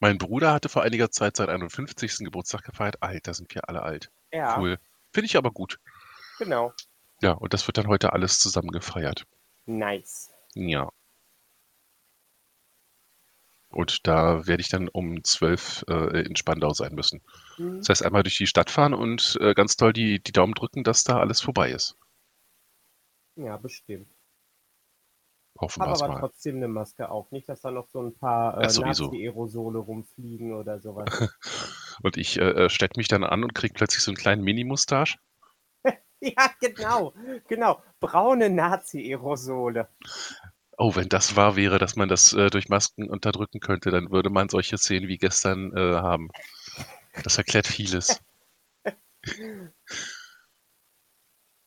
mein 0.00 0.18
Bruder 0.18 0.52
hatte 0.52 0.68
vor 0.68 0.82
einiger 0.82 1.10
Zeit 1.10 1.36
seinen 1.36 1.48
51. 1.50 2.18
Geburtstag 2.18 2.62
gefeiert. 2.64 3.02
Alter, 3.02 3.32
sind 3.32 3.54
wir 3.54 3.68
alle 3.68 3.82
alt. 3.82 4.10
Ja, 4.32 4.58
Cool. 4.58 4.78
Finde 5.12 5.26
ich 5.26 5.36
aber 5.38 5.50
gut. 5.50 5.78
genau. 6.38 6.72
Ja, 7.22 7.32
und 7.32 7.54
das 7.54 7.66
wird 7.66 7.78
dann 7.78 7.88
heute 7.88 8.12
alles 8.12 8.38
zusammen 8.38 8.70
gefeiert. 8.70 9.24
Nice. 9.64 10.30
Ja. 10.54 10.90
Und 13.70 14.06
da 14.06 14.46
werde 14.46 14.62
ich 14.62 14.68
dann 14.68 14.88
um 14.88 15.22
12 15.22 15.84
äh, 15.88 16.22
in 16.22 16.36
Spandau 16.36 16.72
sein 16.72 16.94
müssen. 16.94 17.20
Hm. 17.56 17.78
Das 17.78 17.90
heißt, 17.90 18.04
einmal 18.04 18.22
durch 18.22 18.38
die 18.38 18.46
Stadt 18.46 18.70
fahren 18.70 18.94
und 18.94 19.36
äh, 19.40 19.54
ganz 19.54 19.76
toll 19.76 19.92
die, 19.92 20.22
die 20.22 20.32
Daumen 20.32 20.54
drücken, 20.54 20.84
dass 20.84 21.04
da 21.04 21.18
alles 21.18 21.40
vorbei 21.40 21.70
ist. 21.70 21.96
Ja, 23.36 23.56
bestimmt. 23.56 24.08
Hoffen 25.60 25.82
wir 25.82 26.08
mal. 26.08 26.20
trotzdem 26.20 26.56
eine 26.56 26.68
Maske 26.68 27.08
auf. 27.08 27.30
Nicht, 27.32 27.48
dass 27.48 27.62
da 27.62 27.70
noch 27.70 27.88
so 27.88 28.00
ein 28.00 28.16
paar 28.16 28.58
äh, 28.58 28.68
Ja. 28.70 28.86
Nazi-Aerosole 28.86 29.78
rumfliegen 29.78 30.54
oder 30.54 30.78
sowas. 30.80 31.08
Und 32.02 32.16
ich 32.16 32.38
äh, 32.38 32.50
äh, 32.50 32.70
stecke 32.70 32.98
mich 32.98 33.08
dann 33.08 33.24
an 33.24 33.42
und 33.42 33.56
kriege 33.56 33.74
plötzlich 33.74 34.04
so 34.04 34.12
einen 34.12 34.16
kleinen 34.16 34.44
Mini-Mustache. 34.44 35.18
ja, 36.20 36.50
genau. 36.60 37.12
Genau. 37.48 37.82
Braune 37.98 38.50
Nazi-Aerosole. 38.50 39.88
Oh, 40.80 40.94
wenn 40.94 41.08
das 41.08 41.34
wahr 41.34 41.56
wäre, 41.56 41.78
dass 41.80 41.96
man 41.96 42.08
das 42.08 42.32
äh, 42.34 42.50
durch 42.50 42.68
Masken 42.68 43.10
unterdrücken 43.10 43.58
könnte, 43.58 43.90
dann 43.90 44.12
würde 44.12 44.30
man 44.30 44.48
solche 44.48 44.78
Szenen 44.78 45.08
wie 45.08 45.18
gestern 45.18 45.76
äh, 45.76 45.94
haben. 45.96 46.30
Das 47.24 47.36
erklärt 47.36 47.66
vieles. 47.66 48.22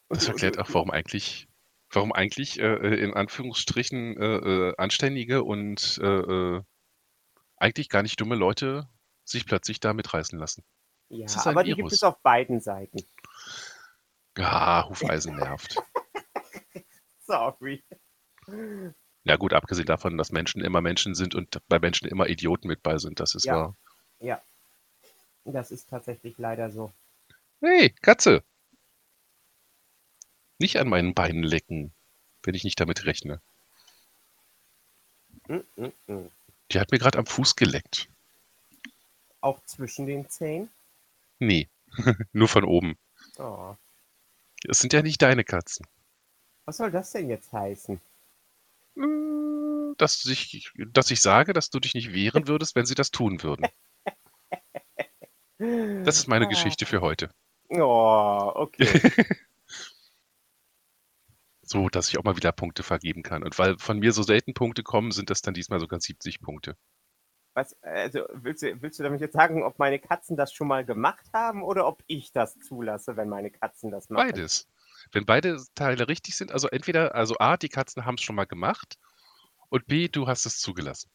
Das 0.08 0.28
erklärt 0.28 0.58
auch, 0.60 0.68
warum 0.74 0.92
eigentlich, 0.92 1.50
warum 1.90 2.14
eigentlich 2.14 2.60
äh, 2.60 2.74
äh, 2.74 3.04
in 3.04 3.14
Anführungsstrichen 3.14 4.18
äh, 4.18 4.36
äh, 4.36 4.74
anständige 4.78 5.44
und 5.44 6.00
eigentlich 7.58 7.90
gar 7.90 8.02
nicht 8.02 8.20
dumme 8.20 8.36
Leute 8.36 8.90
sich 9.24 9.46
plötzlich 9.46 9.80
da 9.80 9.94
mitreißen 9.94 10.40
lassen. 10.40 10.64
Ja, 11.10 11.28
aber 11.46 11.64
die 11.64 11.76
gibt 11.76 11.92
es 11.92 12.02
auf 12.04 12.20
beiden 12.24 12.62
Seiten. 12.62 13.00
Ja, 14.38 14.88
Hufeisen 14.90 15.36
nervt. 15.36 15.76
Sorry. 17.20 17.84
Ja 19.24 19.36
gut, 19.36 19.54
abgesehen 19.54 19.86
davon, 19.86 20.18
dass 20.18 20.32
Menschen 20.32 20.64
immer 20.64 20.82
Menschen 20.82 21.14
sind 21.14 21.36
und 21.36 21.62
bei 21.68 21.80
Menschen 21.80 22.08
immer 22.08 22.28
Idioten 22.28 22.68
mit 22.68 22.82
bei 22.82 22.98
sind, 22.98 23.20
das 23.20 23.36
ist 23.36 23.46
Ja. 23.46 23.56
wahr. 23.56 23.78
Ja. 24.20 24.42
Das 25.46 25.72
ist 25.72 25.90
tatsächlich 25.90 26.38
leider 26.38 26.72
so. 26.72 26.92
Hey, 27.62 27.90
Katze! 28.02 28.44
Nicht 30.60 30.78
an 30.78 30.90
meinen 30.90 31.14
Beinen 31.14 31.44
lecken, 31.44 31.94
wenn 32.44 32.56
ich 32.56 32.64
nicht 32.64 32.80
damit 32.80 33.06
rechne. 33.06 33.42
Mm, 35.48 35.62
mm, 35.76 35.92
mm. 36.08 36.32
Die 36.72 36.80
hat 36.80 36.92
mir 36.92 37.00
gerade 37.00 37.18
am 37.18 37.26
Fuß 37.26 37.56
geleckt. 37.56 38.10
Auch 39.42 39.64
zwischen 39.66 40.06
den 40.06 40.30
Zähnen. 40.30 40.70
Nee, 41.40 41.68
nur 42.32 42.48
von 42.48 42.64
oben. 42.64 42.98
Oh. 43.38 43.76
Es 44.68 44.80
sind 44.80 44.94
ja 44.94 45.02
nicht 45.02 45.22
deine 45.22 45.44
Katzen. 45.44 45.86
Was 46.66 46.78
soll 46.78 46.92
das 46.92 47.12
denn 47.12 47.30
jetzt 47.30 47.52
heißen? 47.52 48.00
Äh, 48.98 49.96
Dass 49.98 50.26
ich, 50.26 50.72
dass 50.92 51.12
ich 51.12 51.22
sage, 51.22 51.54
dass 51.54 51.70
du 51.70 51.80
dich 51.80 51.94
nicht 51.94 52.14
wehren 52.14 52.48
würdest, 52.48 52.76
wenn 52.76 52.86
sie 52.86 52.96
das 52.96 53.12
tun 53.12 53.42
würden. 53.44 53.68
Das 55.58 56.18
ist 56.18 56.28
meine 56.28 56.46
Ah. 56.46 56.50
Geschichte 56.50 56.86
für 56.86 57.02
heute. 57.02 57.30
Oh, 57.70 58.52
okay. 58.56 58.86
So, 61.64 61.88
dass 61.88 62.10
ich 62.10 62.18
auch 62.18 62.24
mal 62.26 62.36
wieder 62.36 62.52
Punkte 62.52 62.84
vergeben 62.84 63.24
kann. 63.24 63.44
Und 63.44 63.58
weil 63.58 63.78
von 63.78 64.00
mir 64.00 64.12
so 64.12 64.24
selten 64.24 64.54
Punkte 64.54 64.84
kommen, 64.84 65.12
sind 65.12 65.30
das 65.30 65.42
dann 65.42 65.54
diesmal 65.54 65.80
sogar 65.80 66.02
70 66.02 66.42
Punkte. 66.42 66.76
Was, 67.54 67.76
also 67.84 68.26
willst 68.34 68.64
du, 68.64 68.82
willst 68.82 69.00
du 69.00 69.04
damit 69.04 69.22
jetzt 69.22 69.34
sagen, 69.34 69.64
ob 69.64 69.78
meine 69.80 70.00
Katzen 70.00 70.36
das 70.38 70.54
schon 70.54 70.68
mal 70.68 70.84
gemacht 70.86 71.26
haben 71.34 71.64
oder 71.64 71.86
ob 71.88 72.04
ich 72.08 72.32
das 72.32 72.58
zulasse, 72.60 73.16
wenn 73.16 73.30
meine 73.30 73.52
Katzen 73.52 73.92
das 73.92 74.10
machen? 74.10 74.28
Beides. 74.28 74.68
Wenn 75.12 75.26
beide 75.26 75.62
Teile 75.76 76.08
richtig 76.08 76.36
sind, 76.36 76.52
also 76.52 76.68
entweder, 76.70 77.16
also 77.16 77.38
A, 77.40 77.58
die 77.58 77.70
Katzen 77.70 78.06
haben 78.06 78.16
es 78.16 78.22
schon 78.24 78.36
mal 78.36 78.46
gemacht, 78.46 78.96
Und 79.70 79.88
B, 79.88 80.08
du 80.10 80.28
hast 80.28 80.46
es 80.46 80.60
zugelassen. 80.60 81.12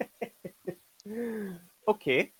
Okay. 1.86 2.32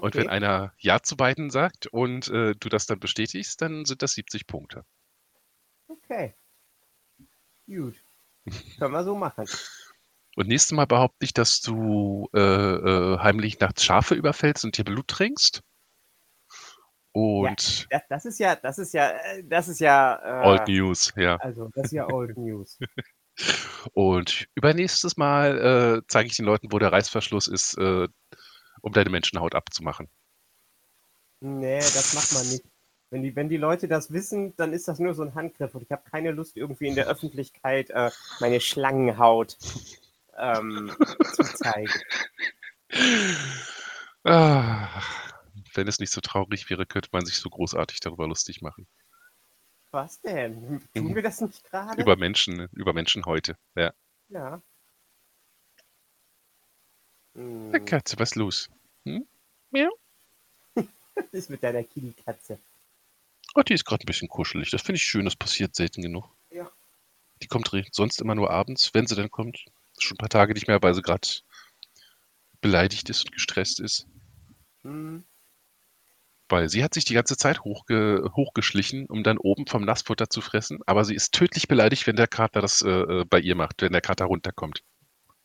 Und 0.00 0.16
wenn 0.16 0.28
Okay. 0.28 0.28
einer 0.28 0.74
Ja 0.76 1.00
zu 1.02 1.16
beiden 1.16 1.48
sagt 1.48 1.86
und 1.86 2.28
äh, 2.28 2.54
du 2.60 2.68
das 2.68 2.84
dann 2.84 3.00
bestätigst, 3.00 3.62
dann 3.62 3.86
sind 3.86 4.02
das 4.02 4.12
70 4.12 4.46
Punkte. 4.46 4.84
Okay. 5.88 6.34
Gut. 7.66 7.96
Können 8.78 8.92
wir 8.94 9.04
so 9.04 9.16
machen. 9.16 9.46
Und 10.36 10.48
nächstes 10.48 10.72
Mal 10.72 10.86
behaupte 10.86 11.24
ich, 11.24 11.32
dass 11.34 11.60
du 11.62 12.28
äh, 12.34 12.38
äh, 12.38 13.18
heimlich 13.18 13.60
nachts 13.60 13.84
Schafe 13.84 14.14
überfällst 14.14 14.64
und 14.64 14.76
dir 14.76 14.84
Blut 14.84 15.08
trinkst. 15.08 15.62
Und 17.12 17.88
Das, 17.90 18.02
das 18.08 18.24
ist 18.24 18.38
ja, 18.38 18.56
das 18.56 18.78
ist 18.78 18.94
ja, 18.94 19.10
äh, 19.10 19.44
das 19.44 19.68
ist 19.68 19.80
ja. 19.80 20.42
Old 20.44 20.68
Äh, 20.68 20.72
News, 20.72 21.12
ja. 21.16 21.36
also, 21.36 21.68
das 21.74 21.86
ist 21.86 21.92
ja 21.92 22.08
Old 22.08 22.36
News. 22.38 22.78
Und 23.94 24.46
übernächstes 24.54 25.16
Mal 25.16 25.98
äh, 25.98 26.02
zeige 26.08 26.28
ich 26.28 26.36
den 26.36 26.44
Leuten, 26.46 26.70
wo 26.72 26.78
der 26.78 26.92
Reißverschluss 26.92 27.48
ist, 27.48 27.76
äh, 27.78 28.08
um 28.82 28.92
deine 28.92 29.10
Menschenhaut 29.10 29.54
abzumachen. 29.54 30.08
Nee, 31.40 31.78
das 31.78 32.14
macht 32.14 32.32
man 32.34 32.48
nicht. 32.52 32.64
Wenn 33.10 33.22
die, 33.22 33.36
wenn 33.36 33.48
die 33.48 33.56
Leute 33.58 33.88
das 33.88 34.12
wissen, 34.12 34.54
dann 34.56 34.72
ist 34.72 34.88
das 34.88 34.98
nur 34.98 35.12
so 35.14 35.22
ein 35.22 35.34
Handgriff 35.34 35.74
und 35.74 35.82
ich 35.82 35.90
habe 35.90 36.08
keine 36.10 36.30
Lust, 36.30 36.56
irgendwie 36.56 36.86
in 36.88 36.94
der 36.94 37.06
Öffentlichkeit 37.08 37.90
äh, 37.90 38.10
meine 38.40 38.60
Schlangenhaut 38.60 39.58
ähm, 40.38 40.96
zu 41.34 41.42
zeigen. 41.42 41.92
Ah, 44.24 45.02
wenn 45.74 45.88
es 45.88 45.98
nicht 45.98 46.12
so 46.12 46.20
traurig 46.20 46.68
wäre, 46.70 46.86
könnte 46.86 47.08
man 47.12 47.24
sich 47.26 47.36
so 47.36 47.50
großartig 47.50 48.00
darüber 48.00 48.26
lustig 48.26 48.60
machen. 48.62 48.86
Was 49.90 50.20
denn? 50.22 50.80
Tun 50.94 51.04
Mhm. 51.08 51.14
wir 51.14 51.22
das 51.22 51.40
nicht 51.40 51.64
gerade? 51.64 52.00
Über 52.00 52.16
Menschen, 52.16 52.68
über 52.72 52.92
Menschenhäute. 52.92 53.56
Ja. 53.74 53.92
Ja. 54.28 54.62
Ja, 57.34 57.40
Hm, 57.40 57.84
Katze, 57.86 58.18
was 58.18 58.30
ist 58.30 58.36
los? 58.36 58.68
was 59.04 60.86
ist 61.32 61.50
mit 61.50 61.62
deiner 61.62 61.82
Kitty-Katze? 61.82 62.58
Oh, 63.54 63.62
die 63.62 63.74
ist 63.74 63.84
gerade 63.84 64.02
ein 64.04 64.06
bisschen 64.06 64.28
kuschelig. 64.28 64.70
Das 64.70 64.82
finde 64.82 64.96
ich 64.96 65.02
schön, 65.04 65.24
das 65.24 65.36
passiert 65.36 65.74
selten 65.74 66.02
genug. 66.02 66.28
Ja. 66.50 66.70
Die 67.42 67.48
kommt 67.48 67.70
sonst 67.92 68.20
immer 68.20 68.34
nur 68.34 68.50
abends, 68.50 68.94
wenn 68.94 69.06
sie 69.06 69.14
denn 69.14 69.30
kommt. 69.30 69.64
Schon 69.98 70.14
ein 70.14 70.18
paar 70.18 70.28
Tage 70.30 70.54
nicht 70.54 70.68
mehr, 70.68 70.82
weil 70.82 70.94
sie 70.94 71.02
gerade 71.02 71.28
beleidigt 72.60 73.10
ist 73.10 73.24
und 73.26 73.32
gestresst 73.32 73.80
ist. 73.80 74.06
Hm, 74.82 75.24
Weil 76.52 76.68
sie 76.68 76.84
hat 76.84 76.92
sich 76.92 77.06
die 77.06 77.14
ganze 77.14 77.38
Zeit 77.38 77.64
hochge 77.64 78.30
hochgeschlichen, 78.36 79.06
um 79.06 79.22
dann 79.22 79.38
oben 79.38 79.66
vom 79.66 79.86
Nassfutter 79.86 80.28
zu 80.28 80.42
fressen. 80.42 80.80
Aber 80.84 81.06
sie 81.06 81.14
ist 81.14 81.32
tödlich 81.32 81.66
beleidigt, 81.66 82.06
wenn 82.06 82.16
der 82.16 82.28
Kater 82.28 82.60
das 82.60 82.82
äh, 82.82 82.90
äh, 82.90 83.24
bei 83.24 83.40
ihr 83.40 83.54
macht, 83.54 83.80
wenn 83.80 83.92
der 83.92 84.02
Kater 84.02 84.26
runterkommt. 84.26 84.84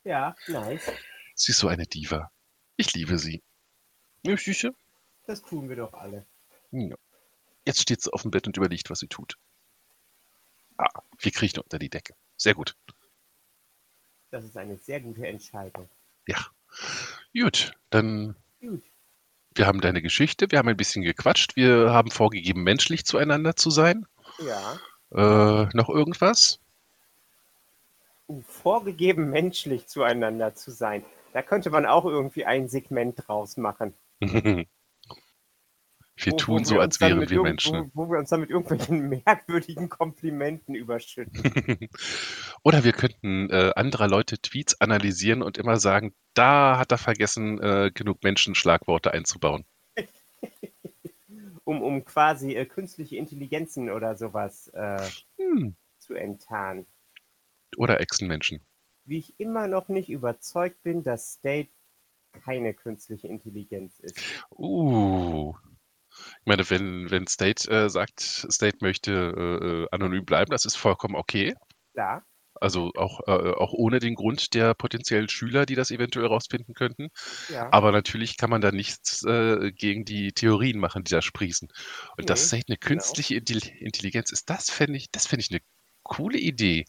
ja, 0.03 0.35
nice. 0.47 0.91
Sie 1.33 1.53
ist 1.53 1.59
so 1.59 1.69
eine 1.69 1.85
Diva. 1.85 2.29
Ich 2.75 2.93
liebe 2.93 3.17
sie. 3.19 3.41
Ja, 4.23 4.35
Süße. 4.35 4.75
Das 5.27 5.41
tun 5.41 5.69
wir 5.69 5.77
doch 5.77 5.93
alle. 5.93 6.25
Ja. 6.71 6.97
Jetzt 7.65 7.79
steht 7.79 8.01
sie 8.01 8.11
auf 8.11 8.23
dem 8.23 8.31
Bett 8.31 8.45
und 8.45 8.57
überlegt, 8.57 8.89
was 8.89 8.99
sie 8.99 9.07
tut. 9.07 9.37
Ah, 10.75 10.89
wir 11.19 11.31
kriechen 11.31 11.61
unter 11.61 11.79
die 11.79 11.89
Decke. 11.89 12.15
Sehr 12.35 12.53
gut. 12.53 12.75
Das 14.29 14.43
ist 14.43 14.57
eine 14.57 14.75
sehr 14.75 14.99
gute 14.99 15.25
Entscheidung. 15.25 15.89
Ja. 16.27 16.45
Gut, 17.33 17.71
dann 17.91 18.35
Gut. 18.59 18.83
Wir 19.57 19.67
haben 19.67 19.81
deine 19.81 20.01
Geschichte, 20.01 20.51
wir 20.51 20.59
haben 20.59 20.69
ein 20.69 20.77
bisschen 20.77 21.03
gequatscht, 21.03 21.55
wir 21.55 21.91
haben 21.91 22.11
vorgegeben, 22.11 22.63
menschlich 22.63 23.05
zueinander 23.05 23.55
zu 23.55 23.69
sein. 23.69 24.05
Ja. 24.39 24.77
Äh, 25.11 25.69
noch 25.73 25.89
irgendwas? 25.89 26.59
Vorgegeben, 28.47 29.29
menschlich 29.29 29.87
zueinander 29.87 30.53
zu 30.53 30.71
sein. 30.71 31.05
Da 31.33 31.41
könnte 31.41 31.69
man 31.69 31.85
auch 31.85 32.05
irgendwie 32.05 32.45
ein 32.45 32.67
Segment 32.67 33.27
draus 33.27 33.57
machen. 33.57 33.93
wir 36.17 36.33
Wo- 36.33 36.35
wo 36.35 36.37
tun 36.37 36.65
so, 36.65 36.75
uns 36.75 36.81
als 36.81 37.01
wären 37.01 37.29
wir 37.29 37.41
Menschen. 37.41 37.91
Wo, 37.93 38.05
wo 38.05 38.11
wir 38.11 38.19
uns 38.19 38.29
dann 38.29 38.41
mit 38.41 38.49
irgendwelchen 38.49 39.09
merkwürdigen 39.25 39.89
Komplimenten 39.89 40.75
überschütten. 40.75 41.89
Oder 42.63 42.83
wir 42.83 42.91
könnten 42.93 43.49
äh, 43.49 43.71
anderer 43.75 44.07
Leute 44.07 44.39
Tweets 44.39 44.79
analysieren 44.81 45.41
und 45.43 45.57
immer 45.57 45.77
sagen, 45.77 46.13
da 46.33 46.77
hat 46.79 46.91
er 46.91 46.97
vergessen, 46.97 47.61
äh, 47.61 47.91
genug 47.93 48.23
Menschenschlagworte 48.23 49.11
einzubauen. 49.13 49.65
Um, 51.63 51.81
um 51.81 52.05
quasi 52.05 52.55
äh, 52.55 52.65
künstliche 52.65 53.17
Intelligenzen 53.17 53.89
oder 53.89 54.15
sowas 54.15 54.69
äh, 54.69 55.01
Hm. 55.37 55.75
zu 55.97 56.13
enttarnen. 56.13 56.85
Oder 57.75 57.99
Echsenmenschen. 57.99 58.61
Wie 59.03 59.17
ich 59.17 59.33
immer 59.37 59.67
noch 59.67 59.89
nicht 59.89 60.09
überzeugt 60.09 60.81
bin, 60.83 61.03
dass 61.03 61.33
State 61.33 61.67
keine 62.45 62.73
künstliche 62.73 63.27
Intelligenz 63.27 63.99
ist. 63.99 64.17
Uh. 64.51 65.55
Ich 66.41 66.45
meine, 66.45 66.69
wenn, 66.69 67.09
wenn 67.11 67.27
State 67.27 67.69
äh, 67.69 67.89
sagt, 67.89 68.19
State 68.21 68.77
möchte 68.81 69.11
äh, 69.11 69.65
äh, 69.83 69.87
anonym 69.91 70.25
bleiben, 70.25 70.51
das 70.51 70.65
ist 70.65 70.75
vollkommen 70.77 71.15
okay. 71.15 71.55
Klar, 71.93 72.23
Also 72.59 72.91
auch, 72.95 73.19
äh, 73.27 73.51
auch 73.51 73.73
ohne 73.73 73.99
den 73.99 74.15
Grund 74.15 74.53
der 74.55 74.73
potenziellen 74.73 75.29
Schüler, 75.29 75.67
die 75.67 75.75
das 75.75 75.91
eventuell 75.91 76.25
rausfinden 76.25 76.73
könnten. 76.73 77.09
ja. 77.47 77.71
Aber 77.71 77.91
natürlich 77.91 78.35
kann 78.37 78.49
man 78.49 78.61
da 78.61 78.71
nichts 78.71 79.23
äh, 79.25 79.71
gegen 79.71 80.05
die 80.05 80.33
Theorien 80.33 80.79
machen, 80.79 81.03
die 81.03 81.11
da 81.11 81.21
sprießen. 81.21 81.67
Und 82.17 82.29
dass 82.31 82.41
Nee, 82.41 82.47
State 82.47 82.65
eine 82.69 82.77
genau. 82.77 82.95
künstliche 82.95 83.35
Intelli- 83.35 83.75
Intelligenz 83.79 84.31
ist, 84.31 84.49
das 84.49 84.71
fände 84.71 84.97
ich, 84.97 85.11
das 85.11 85.27
fände 85.27 85.41
ich 85.43 85.51
eine 85.51 85.61
coole 86.03 86.39
Idee, 86.39 86.85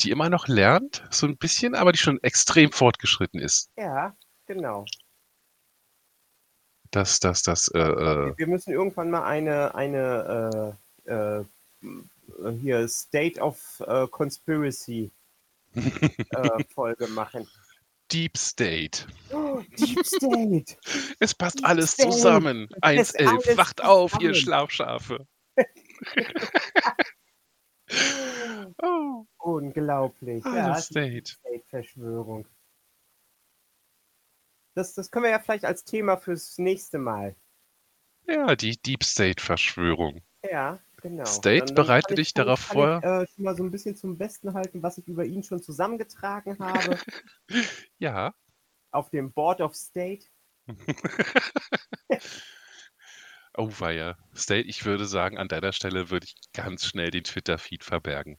die 0.00 0.10
immer 0.10 0.28
noch 0.30 0.48
lernt, 0.48 1.02
so 1.10 1.26
ein 1.26 1.38
bisschen, 1.38 1.74
aber 1.74 1.92
die 1.92 1.98
schon 1.98 2.18
extrem 2.22 2.72
fortgeschritten 2.72 3.40
ist. 3.40 3.70
Ja, 3.76 4.16
genau. 4.46 4.84
Dass, 6.90 7.20
dass, 7.20 7.42
dass, 7.42 7.68
äh, 7.68 7.78
äh, 7.78 8.34
Wir- 8.36 8.46
müssen 8.46 8.72
irgendwann 8.72 9.10
mal 9.10 9.22
eine, 9.24 9.74
eine 9.74 10.76
äh, 11.06 11.12
äh, 11.12 11.44
hier 12.60 12.88
State 12.88 13.40
of 13.40 13.80
äh, 13.86 14.06
Conspiracy 14.08 15.10
äh, 15.74 15.80
Folge 16.74 17.06
machen. 17.08 17.46
Deep 18.12 18.36
State. 18.36 19.06
Oh, 19.32 19.62
Deep 19.78 20.04
State! 20.04 20.76
Es 21.20 21.32
passt 21.34 21.58
Deep 21.60 21.68
alles 21.68 21.92
State. 21.92 22.10
zusammen. 22.10 22.68
Es 22.82 23.14
1.11. 23.14 23.26
alles 23.26 23.56
Wacht 23.56 23.84
auf, 23.84 24.20
ihr. 24.20 24.34
Schlafschafe. 24.34 25.26
Oh, 28.82 29.26
Unglaublich. 29.38 30.44
Ja, 30.44 30.76
State. 30.76 31.32
State-Verschwörung. 31.32 32.46
Das, 34.74 34.94
das 34.94 35.10
können 35.10 35.24
wir 35.24 35.30
ja 35.30 35.38
vielleicht 35.38 35.64
als 35.64 35.84
Thema 35.84 36.16
fürs 36.16 36.58
nächste 36.58 36.98
Mal. 36.98 37.34
Ja, 38.26 38.54
die 38.54 38.80
Deep 38.80 39.02
State-Verschwörung. 39.02 40.22
Ja, 40.48 40.78
genau. 41.02 41.24
State, 41.24 41.74
bereite 41.74 42.08
kann 42.08 42.16
dich 42.16 42.34
kann 42.34 42.46
darauf 42.46 42.60
vor. 42.60 42.98
Ich, 42.98 43.04
äh, 43.04 43.26
schon 43.34 43.44
mal 43.44 43.56
so 43.56 43.62
ein 43.64 43.70
bisschen 43.70 43.96
zum 43.96 44.16
Besten 44.16 44.54
halten, 44.54 44.82
was 44.82 44.98
ich 44.98 45.08
über 45.08 45.24
ihn 45.24 45.42
schon 45.42 45.62
zusammengetragen 45.62 46.58
habe 46.58 46.98
Ja. 47.98 48.34
auf 48.92 49.10
dem 49.10 49.32
Board 49.32 49.60
of 49.60 49.74
State. 49.74 50.26
Oh 53.54 53.68
weia. 53.80 54.16
State, 54.34 54.68
ich 54.68 54.84
würde 54.84 55.06
sagen, 55.06 55.36
an 55.36 55.48
deiner 55.48 55.72
Stelle 55.72 56.08
würde 56.08 56.24
ich 56.24 56.36
ganz 56.52 56.86
schnell 56.86 57.10
den 57.10 57.24
Twitter-Feed 57.24 57.84
verbergen. 57.84 58.38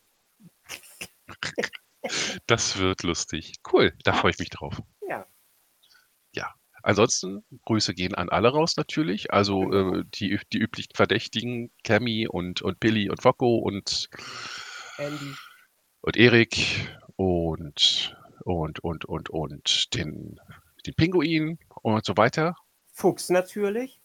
Das 2.48 2.80
wird 2.80 3.04
lustig. 3.04 3.58
Cool, 3.72 3.94
da 4.04 4.13
freue 4.13 4.32
ich 4.32 4.39
mich 4.39 4.50
drauf. 4.50 4.82
Ansonsten, 6.84 7.44
Grüße 7.65 7.94
gehen 7.94 8.15
an 8.15 8.30
alle 8.30 8.50
raus 8.50 8.78
natürlich. 8.78 9.32
Also 9.34 9.62
Genau. 9.62 9.96
äh, 10.00 10.04
die, 10.15 10.39
die 10.52 10.58
üblichen 10.60 10.94
Verdächtigen, 10.96 11.72
Cammy 11.84 12.28
und, 12.28 12.62
und 12.62 12.80
Billy 12.80 13.10
und 13.10 13.24
Vocco 13.24 13.58
und, 13.58 14.10
Andy. 14.98 15.36
und 16.02 16.17
Erik 16.17 16.88
und, 17.15 18.15
und, 18.44 18.80
und, 18.84 19.06
und, 19.06 19.30
und 19.30 19.94
den, 19.96 20.39
den 20.86 20.94
Pinguin 20.96 21.60
und 21.82 22.06
so 22.06 22.17
weiter. 22.17 22.56
Fuchs 22.94 23.30
natürlich. 23.30 24.00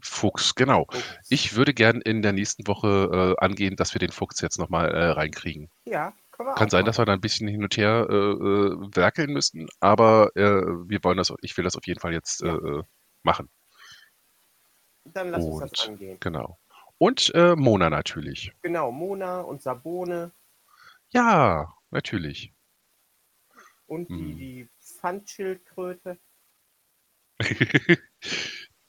Fuchs, 0.00 0.54
genau. 0.54 0.86
Fuchs. 0.90 1.04
Ich 1.28 1.54
würde 1.54 1.74
gern 1.74 2.00
in 2.00 2.22
der 2.22 2.32
nächsten 2.32 2.66
Woche 2.66 3.36
äh, 3.38 3.44
angehen, 3.44 3.76
dass 3.76 3.94
wir 3.94 3.98
den 3.98 4.10
Fuchs 4.10 4.40
jetzt 4.40 4.58
nochmal 4.58 4.90
äh, 4.90 5.04
reinkriegen. 5.10 5.70
ja, 5.84 6.14
Kann 6.56 6.70
sein, 6.70 6.84
dass 6.84 6.98
wir 6.98 7.04
da 7.04 7.12
ein 7.12 7.20
bisschen 7.20 7.48
hin 7.48 7.62
und 7.62 7.76
her 7.76 8.06
äh, 8.10 8.14
äh, 8.14 8.96
werkeln 8.96 9.32
müssen, 9.32 9.68
aber 9.80 10.30
äh, 10.36 10.42
wir 10.88 11.02
wollen 11.04 11.16
das, 11.18 11.32
ich 11.42 11.56
will 11.56 11.64
das 11.64 11.76
auf 11.76 11.86
jeden 11.86 12.00
Fall 12.00 12.12
jetzt 12.12 12.42
äh, 12.42 12.46
Ja. 12.48 12.78
äh, 12.80 12.82
machen. 13.22 13.50
Dann 15.04 15.30
lass 15.30 15.44
uns 15.44 15.60
das 15.70 15.86
Und- 15.86 15.92
angehen. 15.94 16.16
Genau. 16.20 16.58
Und 16.98 17.32
äh, 17.34 17.56
Mona 17.56 17.88
natürlich. 17.90 18.52
Genau, 18.62 18.90
Mona 18.92 19.40
und 19.40 19.62
Sabone 19.62 20.32
Ja, 21.10 21.74
natürlich. 21.90 22.52
und 23.86 24.08
die, 24.08 24.14
Hm. 24.14 24.36
die 24.36 24.68
Pfandschildkröte. 24.80 26.18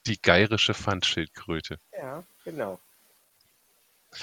Die 0.06 0.20
geirische 0.20 0.74
Pfandschildkröte. 0.74 1.78
Ja, 1.92 2.24
genau. 2.44 2.80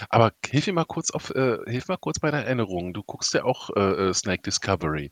Aber 0.10 0.34
hilf 0.45 0.67
mir 0.67 0.73
mal 0.73 0.86
kurz 0.86 1.12
auf, 1.12 1.32
äh, 1.32 1.58
hilf 1.67 1.88
mal 1.88 1.97
kurz 1.97 2.19
bei 2.19 2.32
der 2.32 2.45
Erinnerung. 2.45 2.93
Du 2.93 3.04
guckst 3.04 3.34
ja 3.34 3.43
auch 3.43 3.69
äh, 3.75 4.10
äh, 4.10 4.13
Snake 4.13 4.43
Discovery. 4.43 5.12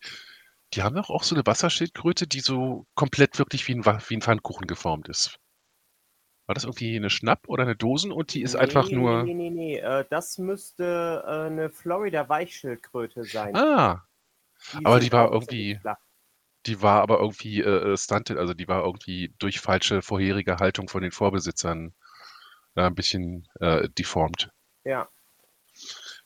Die 0.73 0.83
haben 0.83 0.95
doch 0.95 1.09
auch 1.09 1.23
so 1.23 1.35
eine 1.35 1.45
Wasserschildkröte, 1.45 2.27
die 2.27 2.41
so 2.41 2.87
komplett 2.95 3.39
wirklich 3.39 3.67
wie 3.67 3.75
ein, 3.75 3.85
Wa- 3.85 4.01
wie 4.07 4.15
ein 4.17 4.21
Pfannkuchen 4.21 4.67
geformt 4.67 5.09
ist. 5.09 5.39
War 6.45 6.55
das 6.55 6.65
irgendwie 6.65 6.97
eine 6.97 7.09
Schnapp 7.09 7.47
oder 7.47 7.63
eine 7.63 7.77
Dosen 7.77 8.11
und 8.11 8.33
die 8.33 8.41
ist 8.41 8.57
einfach 8.57 8.91
nur. 8.91 9.29
nee, 9.29 9.33
nee, 9.33 9.49
nee. 9.49 9.77
Äh, 9.79 10.05
das 10.09 10.37
müsste 10.37 11.23
äh, 11.25 11.47
eine 11.47 11.69
Florida-Weichschildkröte 11.69 13.25
sein. 13.25 13.61
Ah, 13.61 14.03
Die 14.71 14.85
aber 14.85 14.99
sind 14.99 15.01
die 15.01 15.11
war 15.13 15.31
auch 15.31 15.33
irgendwie, 15.33 15.79
flach. 15.81 15.97
die 16.67 16.81
war 16.83 17.01
aber 17.01 17.19
irgendwie 17.19 17.61
äh, 17.61 17.93
äh, 17.93 17.97
stunted, 17.97 18.37
also 18.37 18.53
die 18.55 18.67
war 18.69 18.83
irgendwie 18.85 19.33
durch 19.39 19.59
falsche 19.61 20.01
vorherige 20.03 20.57
Haltung 20.57 20.89
von 20.89 21.03
den 21.03 21.11
Vorbesitzern 21.11 21.93
äh, 22.75 22.83
ein 22.83 22.95
bisschen 22.95 23.47
äh, 23.61 23.89
deformt. 23.89 24.51
Ja, 24.87 25.07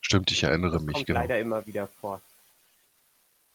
Stimmt, 0.02 0.32
ich 0.32 0.44
erinnere 0.44 0.74
das 0.74 0.84
mich, 0.84 0.94
kommt 0.94 1.08
genau. 1.08 1.20
leider 1.20 1.40
immer 1.40 1.66
wieder 1.66 1.88
vor. 1.88 2.22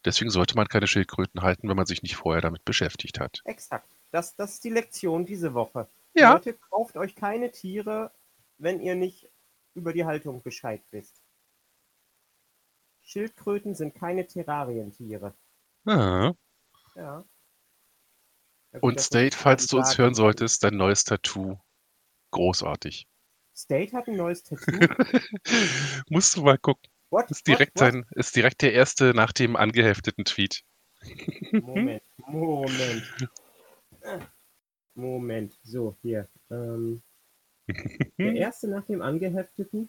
Deswegen 0.05 0.31
sollte 0.31 0.55
man 0.55 0.69
keine 0.69 0.87
Schildkröten 0.87 1.42
halten, 1.42 1.69
wenn 1.69 1.77
man 1.77 1.87
sich 1.87 2.03
nicht 2.03 2.16
vorher 2.16 2.40
damit 2.40 2.64
beschäftigt 2.64 3.19
hat. 3.19 3.40
Exakt. 3.45 3.88
Das, 4.12 4.37
das 4.37 4.55
ist 4.55 4.64
die 4.64 4.71
Lektion 4.71 5.27
diese 5.27 5.53
Woche. 5.55 5.88
Ja. 6.14 6.35
Leute, 6.35 6.55
kauft 6.55 6.97
euch 6.97 7.14
keine 7.16 7.51
Tiere, 7.51 8.12
wenn 8.59 8.81
ihr 8.81 8.95
nicht 8.95 9.29
über 9.75 9.92
die 9.92 10.05
Haltung 10.05 10.42
Bescheid 10.42 10.81
wisst. 10.92 11.21
Schildkröten 13.03 13.75
sind 13.75 13.95
keine 13.95 14.27
Terrarientiere. 14.27 15.35
Ah. 15.85 16.33
Ja. 16.95 17.25
Und 18.81 19.01
State, 19.01 19.37
falls 19.37 19.66
du 19.66 19.79
uns 19.79 19.99
hören 19.99 20.14
solltest, 20.14 20.62
dein 20.62 20.77
neues 20.77 21.05
Tattoo. 21.05 21.59
Großartig. 22.31 23.07
State 23.57 23.97
hat 23.97 24.07
ein 24.07 24.16
neues 24.16 24.42
Tattoo. 24.45 24.79
Musst 26.11 26.37
du 26.37 26.42
mal 26.42 26.59
gucken. 26.59 26.90
What? 27.11 27.31
Ist 27.31 27.47
direkt, 27.47 27.81
what, 27.81 27.92
sein, 27.92 28.07
ist 28.11 28.37
direkt 28.37 28.62
der 28.62 28.73
erste 28.73 29.14
nach 29.14 29.33
dem 29.33 29.57
angehefteten 29.57 30.25
Tweet. 30.25 30.62
Moment, 31.53 32.03
Moment. 32.27 33.29
Moment, 34.95 35.59
so, 35.62 35.97
hier. 36.03 36.29
Ähm, 36.51 37.03
der 38.19 38.35
erste 38.35 38.69
nach 38.69 38.85
dem 38.85 39.03
angehefteten. 39.03 39.88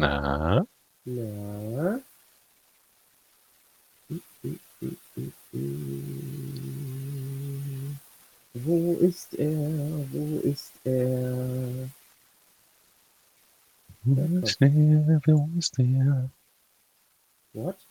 Na? 0.00 0.66
Na. 1.04 2.00
Wo 8.54 8.94
ist 9.00 9.34
er? 9.34 9.48
Wo 10.12 10.40
ist 10.44 10.72
er? 10.84 11.90
Wo 14.16 14.38
ist 14.46 14.60
der? 14.60 14.70
Wo 15.26 15.58
ist 15.58 15.76
der? 15.78 16.30
What? 17.52 17.86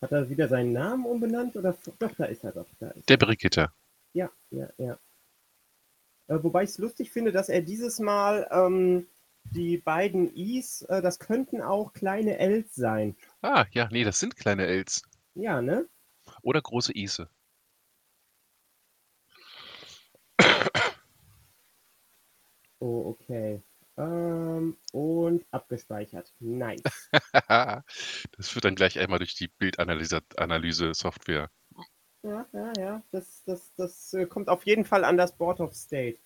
Hat 0.00 0.12
er 0.12 0.28
wieder 0.30 0.48
seinen 0.48 0.72
Namen 0.72 1.04
umbenannt? 1.04 1.56
Oder 1.56 1.76
doch, 1.98 2.14
da 2.16 2.24
ist 2.24 2.44
er 2.44 2.52
doch. 2.52 2.66
Da 2.78 2.90
ist 2.90 3.08
Der 3.08 3.16
er. 3.16 3.26
Brigitte. 3.26 3.70
Ja, 4.14 4.30
ja, 4.50 4.70
ja. 4.78 4.98
Äh, 6.28 6.42
wobei 6.42 6.62
ich 6.64 6.70
es 6.70 6.78
lustig 6.78 7.10
finde, 7.10 7.32
dass 7.32 7.48
er 7.50 7.60
dieses 7.60 7.98
Mal 7.98 8.48
ähm, 8.50 9.06
die 9.44 9.76
beiden 9.78 10.34
Is, 10.34 10.82
äh, 10.82 11.02
das 11.02 11.18
könnten 11.18 11.60
auch 11.60 11.92
kleine 11.92 12.38
Ls 12.38 12.74
sein. 12.74 13.14
Ah, 13.42 13.66
ja, 13.72 13.88
nee, 13.90 14.04
das 14.04 14.18
sind 14.18 14.36
kleine 14.36 14.66
Els. 14.66 15.02
Ja, 15.34 15.60
ne? 15.60 15.86
Oder 16.42 16.62
große 16.62 16.92
Ise. 16.96 17.28
Oh, 22.80 23.10
okay. 23.10 23.62
Ähm, 23.98 24.76
und 24.92 25.46
abgespeichert. 25.50 26.32
Nice. 26.38 26.82
das 27.48 28.54
wird 28.54 28.64
dann 28.64 28.74
gleich 28.74 28.98
einmal 28.98 29.18
durch 29.18 29.34
die 29.34 29.48
Bildanalyse-Software. 29.48 31.50
Ja, 32.22 32.46
ja, 32.52 32.72
ja. 32.78 33.02
Das, 33.10 33.42
das, 33.44 33.74
das 33.74 34.12
äh, 34.12 34.26
kommt 34.26 34.48
auf 34.48 34.66
jeden 34.66 34.84
Fall 34.84 35.04
an 35.04 35.16
das 35.16 35.36
Board 35.36 35.60
of 35.60 35.74
State. 35.74 36.18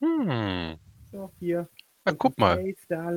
Hm. 0.00 0.78
So, 1.10 1.30
hier. 1.38 1.68
Na, 2.04 2.12
guck 2.12 2.36
mal. 2.38 2.64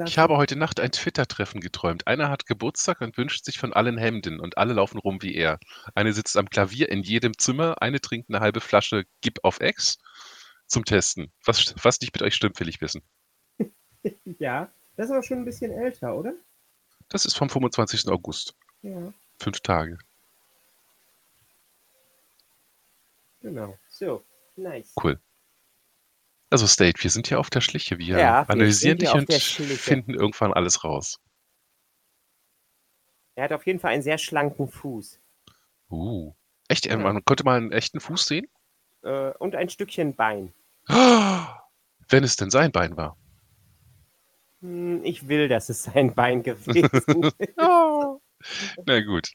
Ich 0.06 0.20
habe 0.20 0.38
heute 0.38 0.56
Nacht 0.56 0.80
ein 0.80 0.92
Twitter-Treffen 0.92 1.60
geträumt. 1.60 2.06
Einer 2.06 2.30
hat 2.30 2.46
Geburtstag 2.46 3.02
und 3.02 3.18
wünscht 3.18 3.46
sich 3.46 3.58
von 3.58 3.74
allen 3.74 3.98
Hemden 3.98 4.40
und 4.40 4.58
alle 4.58 4.74
laufen 4.74 5.00
rum 5.00 5.22
wie 5.22 5.34
er. 5.34 5.60
Eine 5.96 6.14
sitzt 6.14 6.38
am 6.38 6.50
Klavier 6.50 6.90
in 6.90 7.02
jedem 7.02 7.38
Zimmer, 7.38 7.82
eine 7.82 8.00
trinkt 8.00 8.30
eine 8.30 8.42
halbe 8.42 8.62
Flasche 8.62 9.06
Gib 9.22 9.40
auf 9.44 9.60
X 9.60 9.98
zum 10.68 10.86
Testen. 10.86 11.32
Was, 11.46 11.74
was 11.82 12.00
nicht 12.02 12.14
mit 12.14 12.22
euch 12.22 12.36
stimmt, 12.36 12.60
will 12.60 12.70
ich 12.70 12.82
wissen. 12.82 13.02
Ja, 14.40 14.70
das 14.96 15.08
ist 15.08 15.12
aber 15.12 15.24
schon 15.24 15.40
ein 15.40 15.46
bisschen 15.46 15.72
älter, 15.72 16.16
oder? 16.16 16.34
Das 17.10 17.26
ist 17.26 17.38
vom 17.38 17.50
25. 17.50 18.08
August. 18.10 18.56
Ja, 18.82 19.14
Fünf 19.40 19.60
Tage. 19.62 19.98
genau. 23.42 23.78
So, 23.90 24.24
nice. 24.56 24.94
Cool. 25.02 25.20
Also 26.50 26.68
State, 26.68 27.04
wir 27.04 27.10
sind 27.10 27.28
hier 27.28 27.40
auf 27.40 27.50
der 27.50 27.62
Schliche. 27.62 27.98
Wir 27.98 28.18
Ja, 28.18 28.48
wir 28.48 28.50
analysieren 28.50 28.98
hier 28.98 29.14
dich 29.26 29.60
und 29.60 29.68
finden 29.68 30.14
irgendwann 30.14 30.54
alles 30.54 30.84
raus. 30.84 31.20
Er 33.36 33.46
hat 33.46 33.54
auf 33.54 33.66
jeden 33.66 33.80
Fall 33.80 33.92
einen 33.92 34.04
sehr 34.04 34.18
schlanken 34.18 34.68
Fuß. 34.68 35.20
Uh. 35.90 36.34
Echt? 36.68 36.86
Ja. 36.86 36.98
Man 36.98 37.24
konnte 37.26 37.44
mal 37.44 37.58
einen 37.58 37.72
echten 37.72 38.00
Fuß 38.00 38.26
sehen? 38.26 38.48
Äh, 39.04 39.32
und 39.38 39.56
ein 39.56 39.70
Stückchen 39.70 40.16
Bein. 40.16 40.54
Wenn 40.88 42.24
es 42.24 42.36
denn 42.36 42.50
sein 42.50 42.72
Bein 42.72 42.96
war. 42.98 43.18
Hm, 44.66 45.04
ich 45.04 45.28
will, 45.28 45.48
dass 45.48 45.70
es 45.70 45.84
sein 45.84 46.14
Bein 46.16 46.44
gewesen 46.44 46.84
ist. 47.40 47.54
Oh. 47.58 48.20
Na 48.86 49.02
gut. 49.02 49.32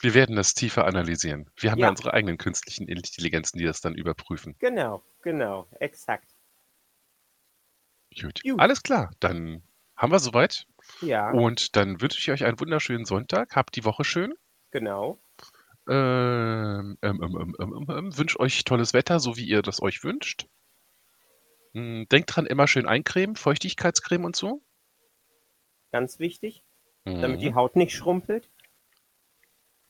Wir 0.00 0.12
werden 0.14 0.36
das 0.36 0.54
tiefer 0.54 0.86
analysieren. 0.86 1.50
Wir 1.56 1.70
haben 1.70 1.78
ja, 1.78 1.86
Ja. 1.86 1.90
unsere 1.90 2.12
eigenen 2.12 2.36
künstlichen 2.36 2.88
Intelligenzen, 2.88 3.58
die 3.58 3.64
das 3.64 3.80
dann 3.80 3.94
überprüfen. 3.94 4.54
genau, 4.58 5.02
genau, 5.22 5.66
exakt. 5.80 6.30
Gut. 8.20 8.42
Gut. 8.42 8.60
Alles 8.60 8.82
klar, 8.82 9.10
dann 9.20 9.62
haben 9.96 10.12
wir 10.12 10.18
soweit. 10.18 10.66
Ja, 11.00 11.30
Und 11.30 11.76
dann 11.76 12.00
wünsche 12.00 12.18
ich 12.18 12.30
euch 12.30 12.44
einen 12.44 12.60
wunderschönen 12.60 13.04
Sonntag. 13.06 13.56
Habt 13.56 13.74
die 13.76 13.84
Woche 13.84 14.04
schön. 14.04 14.34
genau. 14.70 15.20
Ähm, 15.88 16.96
ähm, 17.02 17.20
ähm, 17.22 17.36
ähm, 17.40 17.56
ähm, 17.60 17.74
ähm, 17.76 17.86
ähm, 17.90 18.18
wünsche 18.18 18.40
euch 18.40 18.64
tolles 18.64 18.94
Wetter, 18.94 19.20
so 19.20 19.36
wie 19.36 19.44
ihr 19.44 19.60
das 19.60 19.82
euch 19.82 20.02
wünscht. 20.02 20.46
Hm, 21.74 22.06
Denkt 22.10 22.34
dran, 22.34 22.46
immer 22.46 22.66
schön 22.66 22.86
eincremen, 22.86 23.36
Feuchtigkeitscreme 23.36 24.24
und 24.24 24.36
so. 24.36 24.62
Ganz 25.92 26.18
wichtig, 26.18 26.64
damit 27.04 27.36
Mhm. 27.36 27.38
die 27.38 27.54
Haut 27.54 27.76
nicht 27.76 27.94
schrumpelt. 27.94 28.50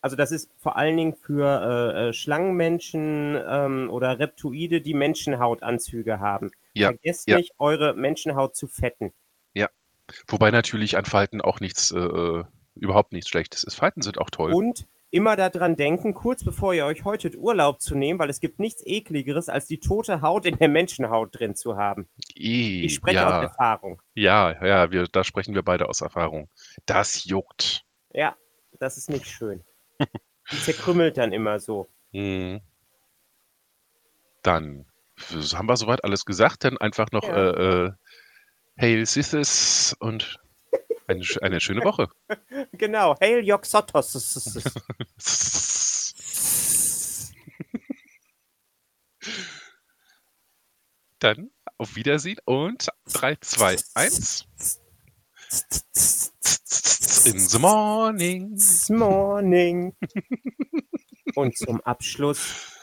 Also 0.01 0.17
das 0.17 0.33
ist 0.33 0.51
vor 0.59 0.77
allen 0.77 0.99
Dingen 0.99 1.15
für 1.15 1.95
äh, 1.97 2.09
äh, 2.09 2.13
Schlangenmenschen 2.13 3.41
ähm, 3.49 3.89
oder 3.91 4.19
Reptoide, 4.19 4.83
die 4.83 4.93
Menschenhautanzüge 4.93 6.21
haben. 6.21 6.51
Ja, 6.75 6.89
Vergesst 6.89 7.27
ja. 7.27 7.39
nicht, 7.39 7.55
eure 7.59 7.95
Menschenhaut 7.95 8.55
zu 8.55 8.67
fetten. 8.67 9.13
Wobei 10.29 10.51
natürlich 10.51 10.99
an 10.99 11.07
Falten 11.07 11.41
auch 11.41 11.61
nichts, 11.61 11.91
äh, 11.91 11.99
äh, 11.99 12.45
überhaupt 12.75 13.13
nichts 13.15 13.31
Schlechtes 13.31 13.65
ist. 13.65 13.75
Falten 13.77 14.03
sind 14.03 14.19
auch 14.19 14.29
toll. 14.29 14.53
Und 14.53 14.87
immer 15.15 15.37
daran 15.37 15.77
denken, 15.77 16.13
kurz 16.13 16.43
bevor 16.45 16.75
ihr 16.75 16.85
euch 16.87 17.05
heute 17.05 17.35
Urlaub 17.37 17.81
zu 17.81 17.95
nehmen, 17.95 18.19
weil 18.19 18.31
es 18.31 18.41
gibt 18.41 18.59
nichts 18.59 18.83
ekligeres, 18.85 19.49
als 19.49 19.67
die 19.67 19.79
tote 19.79 20.21
Haut 20.23 20.45
in 20.45 20.59
der 20.59 20.69
Menschenhaut 20.69 21.39
drin 21.39 21.55
zu 21.55 21.77
haben. 21.77 22.09
Eh, 22.37 22.83
Ich 22.85 22.95
spreche 22.95 23.25
aus 23.27 23.33
ja, 23.35 23.43
Erfahrung. 23.43 24.03
ja, 24.15 24.65
ja, 24.67 24.91
wir, 24.91 25.07
da 25.07 25.23
sprechen 25.25 25.55
wir 25.55 25.63
beide 25.63 25.89
aus 25.89 26.01
Erfahrung. 26.01 26.51
Das 26.87 27.25
juckt. 27.25 27.85
Ja, 28.13 28.37
das 28.81 28.97
ist 28.97 29.09
nicht 29.09 29.27
schön. 29.27 29.63
Die 30.51 30.59
zerkrümmelt 30.61 31.17
dann 31.17 31.33
immer 31.33 31.59
so. 31.61 31.89
Mhm. 32.13 32.61
Dann 34.43 34.85
haben 35.55 35.69
wir 35.69 35.77
soweit 35.77 36.05
alles 36.05 36.25
gesagt. 36.25 36.65
Dann 36.65 36.77
einfach 36.79 37.11
noch 37.13 37.23
Ja. 37.25 37.51
äh, 37.51 37.85
äh, 37.87 37.93
Hail 38.81 39.07
Sithis 39.07 39.97
und 40.01 40.39
eine, 41.07 41.25
eine 41.43 41.61
schöne 41.61 41.85
Woche. 41.85 42.09
Genau, 42.73 43.15
Hail 43.21 43.45
Yoxotos. 43.45 44.13
Dann 51.19 51.51
auf 51.79 51.97
Wiedersehen 51.97 52.39
und 52.45 52.89
3, 53.13 53.37
2, 53.37 53.77
1. 53.95 54.47
In 57.27 57.39
the 57.39 57.59
morning. 57.59 58.59
Morning. 58.89 59.97
Und 61.35 61.57
zum 61.57 61.81
Abschluss 61.83 62.41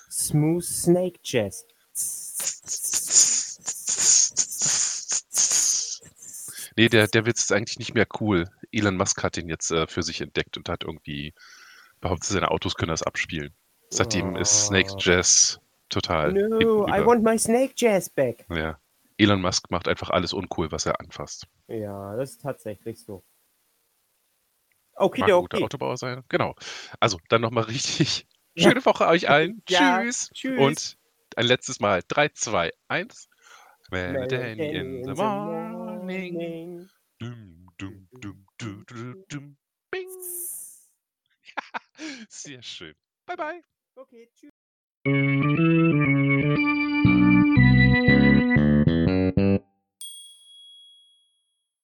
Smooth 0.09 0.63
Snake 0.63 1.19
Jazz. 1.23 1.65
Nee, 6.77 6.89
der, 6.89 7.07
der 7.07 7.25
Witz 7.25 7.41
ist 7.41 7.51
eigentlich 7.51 7.79
nicht 7.79 7.93
mehr 7.93 8.07
cool. 8.19 8.47
Elon 8.71 8.95
Musk 8.97 9.21
hat 9.23 9.35
den 9.35 9.49
jetzt 9.49 9.71
äh, 9.71 9.87
für 9.87 10.03
sich 10.03 10.21
entdeckt 10.21 10.57
und 10.57 10.69
hat 10.69 10.83
irgendwie 10.83 11.33
behauptet, 11.99 12.29
seine 12.29 12.51
Autos 12.51 12.75
können 12.75 12.89
das 12.89 13.03
abspielen. 13.03 13.53
Seitdem 13.89 14.35
ist 14.35 14.67
Snake 14.67 14.91
Oh. 14.93 14.97
Jazz 14.99 15.59
total 15.89 16.31
No, 16.31 16.87
I 16.87 17.05
want 17.05 17.23
my 17.23 17.37
Snake 17.37 17.73
Jazz 17.75 18.09
back. 18.09 18.45
Ja. 18.49 18.79
Elon 19.17 19.41
Musk 19.41 19.69
macht 19.69 19.87
einfach 19.87 20.09
alles 20.09 20.33
uncool, 20.33 20.71
was 20.71 20.85
er 20.85 20.99
anfasst. 20.99 21.45
Ja, 21.67 22.15
das 22.15 22.31
ist 22.31 22.41
tatsächlich 22.41 23.03
so. 23.03 23.23
Mag 24.97 25.13
ein 25.15 25.21
guter 25.21 25.37
Okidoki. 25.39 25.63
Autobauer 25.63 25.97
sein. 25.97 26.23
Genau. 26.29 26.55
Also, 26.99 27.19
dann 27.29 27.41
noch 27.41 27.51
mal 27.51 27.63
richtig 27.63 28.27
schöne 28.57 28.83
Woche 28.85 29.07
euch 29.07 29.29
allen. 29.29 29.61
Ja, 29.67 30.01
Tschüss. 30.01 30.29
tschüss. 30.33 30.59
Und 30.59 30.97
ein 31.35 31.45
letztes 31.45 31.79
Mal. 31.79 32.01
3, 32.07 32.29
2, 32.29 32.71
1. 32.87 33.29
Mel 33.91 34.13
Mel 34.13 34.27
Danny 34.27 34.51
in 34.69 35.03
Danny 35.03 35.15
the 35.15 35.21
morning. 35.21 35.80
Morning. 36.11 36.89
Dum, 37.19 37.67
dum, 37.77 38.07
dum, 38.21 38.45
du, 38.57 38.83
du, 38.87 38.95
du, 38.95 39.25
dum. 39.29 39.57
Bing. 39.91 40.07
Sehr 42.29 42.61
schön. 42.61 42.95
Bye, 43.25 43.35
bye. 43.37 43.61
Okay, 43.95 44.29
tschüss. 44.35 44.51